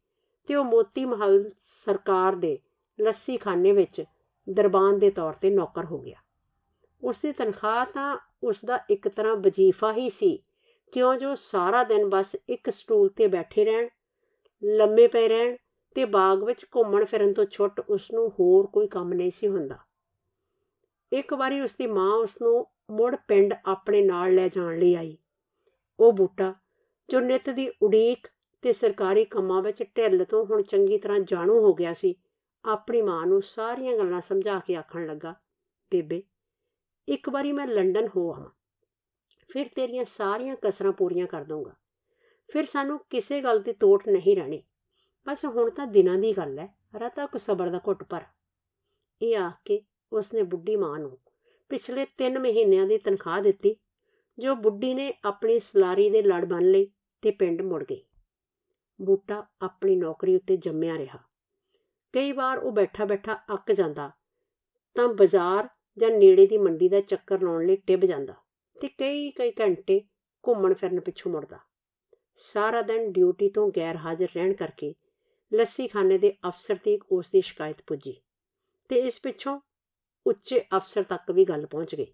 [0.48, 1.52] ਤੇ ਉਹ ਮੋਤੀ ਮਹਲ
[1.86, 2.60] ਸਰਕਾਰ ਦੇ
[3.02, 4.04] ਲੱਸੀ ਖਾਨੇ ਵਿੱਚ
[4.50, 6.18] ਦਰਬਾਨ ਦੇ ਤੌਰ ਤੇ ਨੌਕਰ ਹੋ ਗਿਆ।
[7.04, 10.44] ਉਸ ਦੀ ਤਨਖਾਹ ਤਾਂ ਉਸ ਦਾ ਇੱਕ ਤਰ੍ਹਾਂ ਵਜ਼ੀਫਾ ਹੀ ਸੀ।
[10.92, 13.88] ਕਿਉਂ ਜੋ ਸਾਰਾ ਦਿਨ ਬਸ ਇੱਕ ਸਟੂਲ ਤੇ ਬੈਠੇ ਰਹਿਣ,
[14.64, 15.56] ਲੰਮੇ ਪਏ ਰਹਿਣ
[15.96, 19.78] ਤੇ ਬਾਗ ਵਿੱਚ ਘੁੰਮਣ ਫਿਰਨ ਤੋਂ ਛੁੱਟ ਉਸ ਨੂੰ ਹੋਰ ਕੋਈ ਕੰਮ ਨਹੀਂ ਸੀ ਹੁੰਦਾ।
[21.14, 25.18] ਇੱਕ ਵਾਰੀ ਉਸ ਦੀ ਮਾਂ ਉਸ ਨੂੰ ਮੁੜ ਪਿੰਡ ਆਪਣੇ ਨਾਲ ਲੈ ਜਾਣ ਲਈ ਆਈ।
[26.00, 26.54] ਉਹ ਬੂਟਾ
[27.10, 28.28] ਜੋ ਨਿਤ ਦੀ ਉਡੀਕ
[28.62, 32.16] ਤੇ ਸਰਕਾਰੀ ਕੰਮਾਂ ਵਿੱਚ ਢਿੱਲ ਤੋਂ ਹੁਣ ਚੰਗੀ ਤਰ੍ਹਾਂ ਜਾਣੂ ਹੋ ਗਿਆ ਸੀ
[32.66, 35.34] ਆਪਣੀ ਮਾਂ ਨੂੰ ਸਾਰੀਆਂ ਗੱਲਾਂ ਸਮਝਾ ਕੇ ਆਖਣ ਲੱਗਾ,
[35.92, 36.22] ਬੇਬੇ,
[37.08, 38.50] ਇੱਕ ਵਾਰੀ ਮੈਂ ਲੰਡਨ ਹੋ ਆਵਾਂ,
[39.50, 41.74] ਫਿਰ ਤੇਰੀਆਂ ਸਾਰੀਆਂ ਕਸਰਾਂ ਪੂਰੀਆਂ ਕਰ ਦਊਂਗਾ।
[42.50, 44.62] ਫਿਰ ਸਾਨੂੰ ਕਿਸੇ ਗੱਲ ਦੀ ਤੋਟ ਨਹੀਂ ਰਹਿਣੀ।
[45.28, 48.24] ਬਸ ਹੁਣ ਤਾਂ ਦਿਨਾਂ ਦੀ ਗੱਲ ਹੈ ਰਤਾ ਕੋ ਸਬਰ ਦਾ ਘੁੱਟ ਪਰ
[49.22, 51.18] ਇਹ ਆਖ ਕੇ ਉਸਨੇ ਬੁੱਢੀ ਮਾਂ ਨੂੰ
[51.70, 53.76] ਪਿਛਲੇ 3 ਮਹੀਨਿਆਂ ਦੀ ਤਨਖਾਹ ਦਿੱਤੀ,
[54.38, 56.86] ਜੋ ਬੁੱਢੀ ਨੇ ਆਪਣੀ ਸਲਾਰੀ ਦੇ ਲੜ ਬੰਨ ਲਈ
[57.24, 58.04] ਤੇ ਪਿੰਡ ਮੁੜ ਗਈ।
[59.00, 61.20] ਬੂਟਾ ਆਪਣੀ ਨੌਕਰੀ ਉੱਤੇ ਜੰਮਿਆ ਰਿਹਾ।
[62.14, 64.10] ਕਈ ਵਾਰ ਉਹ ਬੈਠਾ ਬੈਠਾ ਅੱਕ ਜਾਂਦਾ,
[64.96, 68.34] ਤਾਂ ਬਾਜ਼ਾਰ ਜਾਂ ਨੇੜੇ ਦੀ ਮੰਡੀ ਦਾ ਚੱਕਰ ਲਾਉਣ ਲਈ ਟਿੱਬ ਜਾਂਦਾ
[68.78, 70.00] ਤੇ ਕਈ ਕਈ ਘੰਟੇ
[70.44, 71.60] ਘੁੰਮਣ ਫਿਰਨ ਪਿੱਛੋਂ ਮੁੜਦਾ।
[72.42, 74.94] ਸਾਰਾ ਦਿਨ ਡਿਊਟੀ ਤੋਂ ਗੈਰ ਹਾਜ਼ਰ ਰਹਿਣ ਕਰਕੇ
[75.52, 78.16] ਲੱਸੀ ਖਾਨੇ ਦੇ ਅਫਸਰ ਤੇ ਉਸ ਦੀ ਸ਼ਿਕਾਇਤ ਪੁੱਜੀ
[78.90, 79.60] ਤੇ ਇਸ ਪਿੱਛੋਂ
[80.26, 82.14] ਉੱਚੇ ਅਫਸਰ ਤੱਕ ਵੀ ਗੱਲ ਪਹੁੰਚ ਗਈ।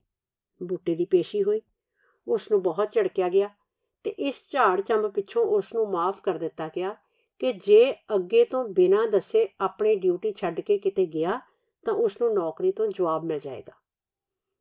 [0.61, 1.61] ਬੂਟੇ ਦੀ ਪੇਸ਼ੀ ਹੋਈ
[2.27, 3.49] ਉਸ ਨੂੰ ਬਹੁਤ ਝੜਕਿਆ ਗਿਆ
[4.05, 6.95] ਤੇ ਇਸ ਝਾੜ ਚੰਬ ਪਿੱਛੋਂ ਉਸ ਨੂੰ ਮਾਫ ਕਰ ਦਿੱਤਾ ਗਿਆ
[7.39, 11.41] ਕਿ ਜੇ ਅੱਗੇ ਤੋਂ ਬਿਨਾਂ ਦੱਸੇ ਆਪਣੀ ਡਿਊਟੀ ਛੱਡ ਕੇ ਕਿਤੇ ਗਿਆ,
[11.85, 13.73] ਤਾਂ ਉਸ ਨੂੰ ਨੌਕਰੀ ਤੋਂ ਜਵਾਬ ਮਿਲ ਜਾਏਗਾ।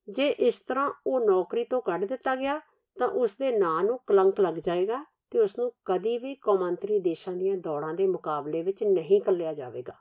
[0.08, 2.60] ਜੇ ਇਸ ਤਰ੍ਹਾਂ ਉਹ ਨੌਕਰੀ ਤੋਂ ਕੱਢ ਦਿੱਤਾ ਗਿਆ,
[2.98, 7.34] ਤਾਂ ਉਸ ਦੇ ਨਾਂ ਨੂੰ ਕਲੰਕ ਲੱਗ ਜਾਏਗਾ ਤੇ ਉਸ ਨੂੰ ਕਦੀ ਵੀ ਕੌਮਾਂਤਰੀ ਦੇਸ਼ਾਂ
[7.34, 9.94] ਦੀਆਂ ਦੌੜਾਂ ਦੇ ਮੁਕਾਬਲੇ ਵਿੱਚ ਨਹੀਂ ਕੱਲਿਆ ਜਾਵੇਗਾ।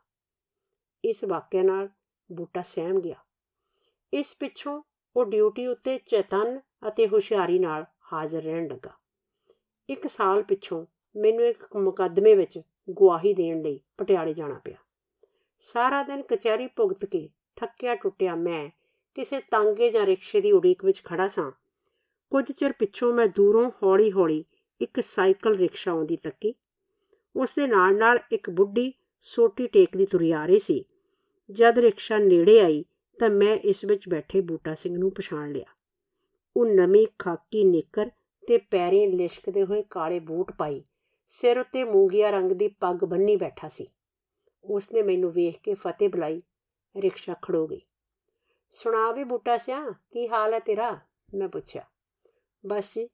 [1.05, 1.89] ਇਸ ਵਾਕਿਆ ਨਾਲ
[2.31, 3.15] ਬੂਟਾ ਸਹਿਮ ਗਿਆ।
[4.13, 4.83] ਇਸ ਪਿੱਛੋਂ
[5.15, 8.91] ਉਹ ਡਿਊਟੀ ਉੱਤੇ ਚੇਤਨ ਅਤੇ ਹੁਸ਼ਿਆਰੀ ਨਾਲ ਹਾਜ਼ਰ ਰਹਿਣ ਲੱਗਾ।
[9.89, 10.85] ਇੱਕ ਸਾਲ ਪਿੱਛੋਂ
[11.17, 12.60] ਮੈਨੂੰ ਇੱਕ ਮੁਕੱਦਮੇ ਵਿੱਚ
[12.91, 14.75] ਗਵਾਹੀ ਦੇਣ ਲਈ ਪਟਿਆਲੇ ਜਾਣਾ ਪਿਆ।
[15.60, 18.69] ਸਾਰਾ ਦਿਨ ਕਚਹਿਰੀ ਭੁਗਤ ਕੇ ਥੱਕਿਆ ਟੁੱਟਿਆ ਮੈਂ
[19.15, 21.51] ਕਿਸੇ ਤਾਂਗੇ ਜਾਂ ਰਿਕਸ਼ੇ ਦੀ ਉਡੀਕ ਵਿੱਚ ਖੜਾ ਸਾਂ।
[22.30, 24.45] ਕੁਝ ਚਿਰ ਪਿੱਛੋਂ ਮੈਂ ਦੂਰੋਂ ਹੌਲੀ-ਹੌਲੀ
[24.82, 26.54] ਇੱਕ ਸਾਈਕਲ ਰਿਕਸ਼ਾ ਆਉਂਦੀ ਤੱਕੀ।
[27.36, 30.86] ਉਸ ਦੇ ਨਾਲ ਨਾਲ ਇੱਕ ਬੁੱਢੀ ਸੋਟੀ ਟੇਕਦੀ ਤੁਰੀ ਆ ਰਹੀ ਸੀ।
[31.51, 32.86] ਜਦ ਰਿਕਸ਼ਾ ਨੇੜੇ ਆਈ
[33.19, 35.65] ਤਾਂ ਮੈਂ ਇਸ ਵਿੱਚ ਬੈਠੇ ਬੂਟਾ ਸਿੰਘ ਨੂੰ ਪਛਾਣ ਲਿਆ।
[36.58, 38.10] ਉਹ ਨਵੀਂ ਖਾਕੀ ਨਿੱਕਰ
[38.47, 40.84] ਤੇ ਪੈਰੇ ਲਿਸ਼ਕਦੇ ਹੋਏ ਕਾਲੇ ਬੂਟ ਪਾਈ
[41.27, 43.88] ਸਿਰ ਉੱਤੇ ਮੂੰਗੀਆ ਰੰਗ ਦੀ ਪੱਗ ਬੰਨੀ ਬੈਠਾ ਸੀ।
[44.63, 46.41] ਉਸ ਨੇ ਮੈਨੂੰ ਵੇਖ ਕੇ ਫਤਿਹ ਬੁਲਾਈ,
[46.97, 47.81] ਰਿਕਸ਼ਾ ਖੜੋ ਗਈ।
[48.69, 50.99] ਸੁਣਾ ਵੀ ਬੂਟਾ ਸਿਆ, ਕੀ ਹਾਲ ਹੈ ਤੇਰਾ?
[51.35, 51.83] ਮੈਂ ਪੁੱਛਿਆ।
[52.65, 53.09] ਬਸ ਜੀ,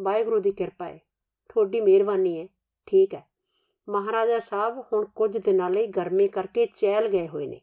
[0.00, 0.98] ਵਾਹਿਗੁਰੂ ਦੀ ਕਿਰਪਾ ਹੈ
[1.48, 2.48] ਤੁਹਾਡੀ ਮਿਹਰਬਾਨੀ ਹੈ
[2.86, 3.30] ਠੀਕ ਹੈ।
[3.88, 7.60] ਮਹਾਰਾਜਾ ਸਾਹਿਬ ਹੁਣ ਕੁਝ ਦਿਨਾਂ ਲਈ ਗਰਮੀ ਕਰਕੇ ਚਹਿਲ ਗਏ ਹੋਏ ਨੇ।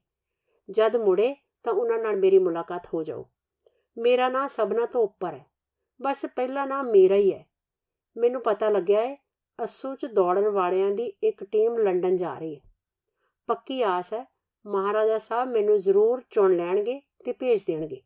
[0.72, 3.24] ਜਦ ਮੁੜੇ ਤਾਂ ਉਹਨਾਂ ਨਾਲ ਮੇਰੀ ਮੁਲਾਕਾਤ ਹੋ ਜਾਊ
[3.98, 5.46] ਮੇਰਾ ਨਾਂ ਸਭਨਾ ਤੋਂ ਉੱਪਰ ਹੈ।
[6.02, 7.48] ਬਸ ਪਹਿਲਾ ਨਾਮ ਮੇਰਾ ਹੀ ਹੈ।
[8.18, 9.23] ਮੈਨੂੰ ਪਤਾ ਲੱਗਿਆ ਹੈ
[9.60, 12.62] ਅਸੂ 'ਚ ਦੌੜਨ ਵਾਲਿਆਂ ਦੀ ਇੱਕ ਟੀਮ ਲੰਡਨ ਜਾ ਰਹੀ ਹੈ।
[13.48, 14.26] ਪੱਕੀ ਆਸ ਹੈ,
[14.66, 18.02] ਮਹਾਰਾਜਾ ਸਾਹਿਬ ਮੈਨੂੰ ਜ਼ਰੂਰ ਚੁਣ ਲੈਣਗੇ ਤੇ ਭੇਜ ਦੇਣਗੇ।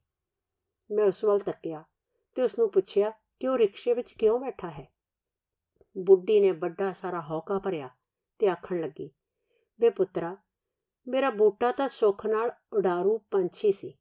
[0.90, 1.84] ਮੈਂ ਉਸ ਵੱਲ ਤੱਕਿਆ
[2.36, 4.88] ਤੇ ਉਸ ਨੂੰ ਪੁੱਛਿਆ ਕਿ ਉਹ ਰਿਕਸ਼ੇ ਵਿੱਚ ਕਿਉਂ ਬੈਠਾ ਹੈ?
[5.98, 7.90] ਬੁੱਢੀ ਨੇ ਵੱਡਾ ਸਾਰਾ ਹੌਕਾ ਭਰਿਆ
[8.40, 9.10] ਤੇ ਆਖਣ ਲੱਗੀ,
[9.80, 10.36] ਵੇ ਪੁੱਤਰਾ,
[11.08, 13.94] ਮੇਰਾ ਬੂਟਾ ਤਾਂ ਸੁੱਖ ਨਾਲ ਉਡਾਰੂ ਪੰਛੀ ਸੀ।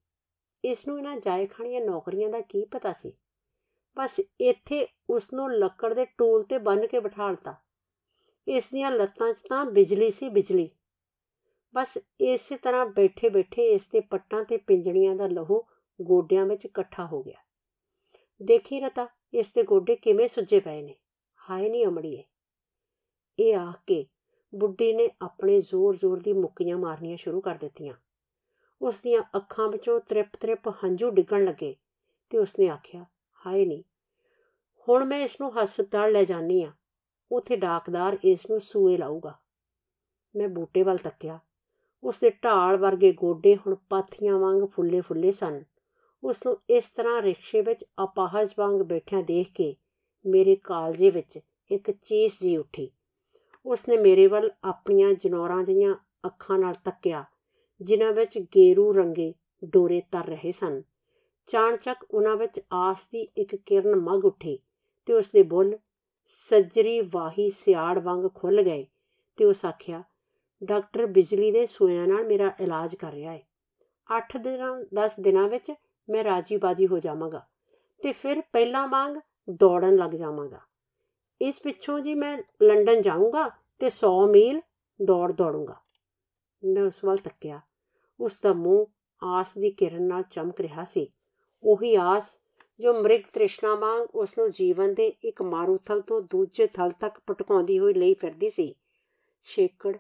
[0.65, 3.13] ਇਸ ਨੂੰ ਇਹਨਾਂ ਜਾਇ ਖਾਣੀਆਂ ਨੌਕਰੀਆਂ ਦਾ ਕੀ ਪਤਾ ਸੀ?
[3.97, 7.55] ਬਸ ਇੱਥੇ ਉਸ ਨੂੰ ਲੱਕੜ ਦੇ ਟੂਲ ਤੇ ਬੰਨ ਕੇ ਬਿਠਾਲਤਾ
[8.49, 10.71] ਇਸ ਦੀਆਂ ਲੱਤਾਂ 'ਚ ਤਾਂ ਬਿਜਲੀ ਸੀ ਬਿਜਲੀ।
[11.75, 15.63] ਬਸ ਇਸੇ ਤਰ੍ਹਾਂ ਬੈਠੇ ਬੈਠੇ ਇਸ ਦੇ ਪੱਟਾਂ ਤੇ ਪਿੰਜਣੀਆਂ ਦਾ ਲਹੂ
[16.03, 17.39] ਗੋਡਿਆਂ ਵਿੱਚ ਇਕੱਠਾ ਹੋ ਗਿਆ।
[18.43, 20.97] ਦੇਖੀ ਰਤਾ, ਇਸ ਦੇ ਗੋਡੇ ਕਿਵੇਂ ਸੁੱਜੇ ਪਏ ਨੇ?
[21.51, 22.25] ਹਾਏ ਨਹੀਂ ਅਮੜੀਏ।
[23.39, 24.07] ਇਹ ਆਖ ਕੇ
[24.55, 27.95] ਬੁੱਢੀ ਨੇ ਆਪਣੇ ਜ਼ੋਰ-ਜ਼ੋਰ ਦੀ ਮੁੱਕੀਆਂ ਮਾਰਨੀਆਂ ਸ਼ੁਰੂ ਕਰ ਦਿੱਤੀਆਂ।
[28.83, 31.77] ਉਸ ਦੀਆਂ ਅੱਖਾਂ ਵਿੱਚੋਂ ਤ੍ਰਿਪ-ਤ੍ਰਿਪ ਹੰਝੂ ਡਿੱਗਣ ਲੱਗੇ
[32.31, 33.05] ਤੇ ਉਸਨੇ ਆਖਿਆ
[33.47, 33.83] ਹਾਏ ਨਹੀਂ
[34.89, 36.73] ਹੁਣ ਮੈਂ ਇਸ ਨੂੰ ਹਸਪਤਾਲ ਲੈ ਜਾਣੀ ਆ।
[37.33, 39.39] ਉਥੇ ਡਾਕਦਾਰ ਇਸ ਨੂੰ ਸੂਏ ਲਾਊਗਾ।
[40.37, 41.39] ਮੈਂ ਬੂਟੇ ਵੱਲ ਤੱਕਿਆ।
[42.05, 45.65] ਉਸ ਦੇ ਢਾਲ ਵਰਗੇ ਗੋਡੇ ਹੁਣ ਪਾਥੀਆਂ ਵਾਂਗ ਫੁੱਲੇ-ਫੁੱਲੇ ਸਨ।
[46.25, 49.77] ਉਸ ਨੂੰ ਇਸ ਤਰ੍ਹਾਂ ਰਿਕਸ਼ੇ ਵਿੱਚ ਅਪਾਹਜ ਵਾਂਗ ਬੈਠਿਆਂ ਦੇਖ ਕੇ
[50.27, 51.39] ਮੇਰੇ ਕਾਲਜੇ ਵਿੱਚ
[51.71, 52.91] ਇੱਕ ਚੀਸ ਜੀ ਉੱਠੀ।
[53.67, 55.95] ਉਸ ਨੇ ਮੇਰੇ ਵੱਲ ਆਪਣੀਆਂ ਜਨੌਰਾਂ ਦੀਆਂ
[56.27, 57.25] ਅੱਖਾਂ ਨਾਲ ਤੱਕਿਆ,
[57.83, 60.83] ਜਿਨ੍ਹਾਂ ਵਿੱਚ ਗੇਰੂ ਰੰਗੇ ਡੋਰੇ ਤਰ ਰਹੇ ਸਨ।
[61.47, 64.59] ਚਾਣਚੱਕ ਉਹਨਾਂ ਵਿੱਚ ਆਸ ਦੀ ਇੱਕ ਕਿਰਨ ਮਗ ਉੱਠੀ
[65.07, 65.79] ਤੇ ਉਸ ਦੇ ਬੁੱਲ
[66.27, 68.87] ਸੱਜਰੀ ਵਾਹੀ ਸਿਆੜ ਵਾਂਗ ਖੁੱਲ ਗਏ
[69.37, 70.03] ਤੇ ਉਸ ਆਖਿਆ,
[70.65, 73.43] ਡਾਕਟਰ ਬਿਜਲੀ ਦੇ ਸੋਇਆਂ ਨਾਲ ਮੇਰਾ ਇਲਾਜ ਕਰ ਰਿਹਾ ਹੈ
[74.09, 75.73] 8 ਦਿਨਾਂ 10 ਦਿਨਾਂ ਵਿੱਚ
[76.09, 77.47] ਮੈਂ ਰਾਜੀ ਬਾਜੀ ਹੋ ਜਾਵਾਂਗਾ
[78.03, 79.17] ਤੇ ਫਿਰ ਪਹਿਲਾਂ ਵਾਂਗ
[79.51, 80.61] ਦੌੜਨ ਲੱਗ ਜਾਵਾਂਗਾ।
[81.43, 84.61] ਇਸ ਪਿੱਛੋਂ ਜੀ ਮੈਂ ਲੰਡਨ ਜਾਊਂਗਾ ਤੇ 100 ਮੀਲ
[85.05, 85.77] ਦੌੜ ਦੌੜੂੰਗਾ।
[86.65, 87.61] ਮੈਂ ਉਸ ਵੱਲ ਤੱਕਿਆ।
[88.21, 88.87] ਉਸ ਦਾ ਮੂੰਹ
[89.25, 91.13] ਆਸ ਦੀ ਕਿਰਨ ਨਾਲ ਚਮਕ ਰਿਹਾ ਸੀ।
[91.67, 92.39] ਉਹੀ ਆਸ
[92.81, 97.19] ਜੋ ਮ੍ਰਿਗ ਤ੍ਰਿਸ਼ਨਾ ਵਾਂਗ ਉਸ ਨੂੰ ਜੀਵਨ ਦੇ ਇੱਕ ਮਾਰੂ ਥਲ ਤੋਂ ਦੂਜੇ ਥਲ ਤੱਕ
[97.27, 98.75] ਪਟਕਾਉਂਦੀ ਹੋਈ ਲਈ ਫਿਰਦੀ ਸੀ।
[99.47, 99.97] ਛੇਕੜ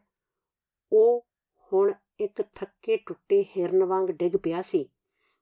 [0.92, 1.26] ਉਹ
[1.72, 4.88] ਹੁਣ ਇੱਕ ਥੱਕੇ ਟੁੱਟੇ ਹਿਰਨ ਵਾਂਗ ਡਿੱਗ ਪਿਆ ਸੀ,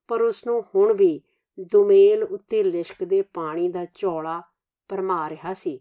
[0.09, 1.21] ਪਰ ਉਸ ਨੂੰ ਹੁਣ ਵੀ
[1.73, 4.43] ਦੁਮੇਲ ਉੱਤੇ ਲਿਸ਼ਕਦੇ ਪਾਣੀ ਦਾ ਝੋਲਾ
[4.89, 5.81] ਪਰਮਾ ਰਿਹਾ ਸੀ।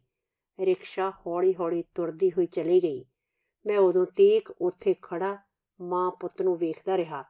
[0.59, 3.05] ਰਿਕਸ਼ਾ ਹੌਲੀ-ਹੌਲੀ ਤੁਰਦੀ ਹੋਈ ਚਲੀ ਗਈ।
[3.65, 5.37] ਮੈਂ ਉਦੋਂ ਤੀਕ ਉੱਥੇ ਖੜਾ
[5.81, 7.23] ਮਾਂ ਪੁੱਤ ਨੂੰ ਵੇਖਦਾ ਰਿਹਾ,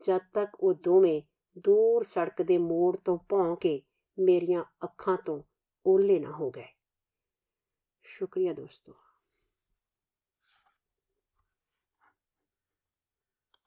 [0.00, 1.20] ਜਦ ਤੱਕ ਉਹ ਦੋਵੇਂ
[1.64, 3.82] ਦੂਰ ਸੜਕ ਦੇ ਮੋੜ ਤੋਂ ਭੌਂ ਕੇ
[4.18, 5.42] ਮੇਰੀਆਂ ਅੱਖਾਂ ਤੋਂ
[5.86, 6.66] ਓਲੇ ਨਾ ਹੋ ਗਏ।
[8.04, 8.94] ਸ਼ੁਕਰੀਆ ਦੋਸਤੋ।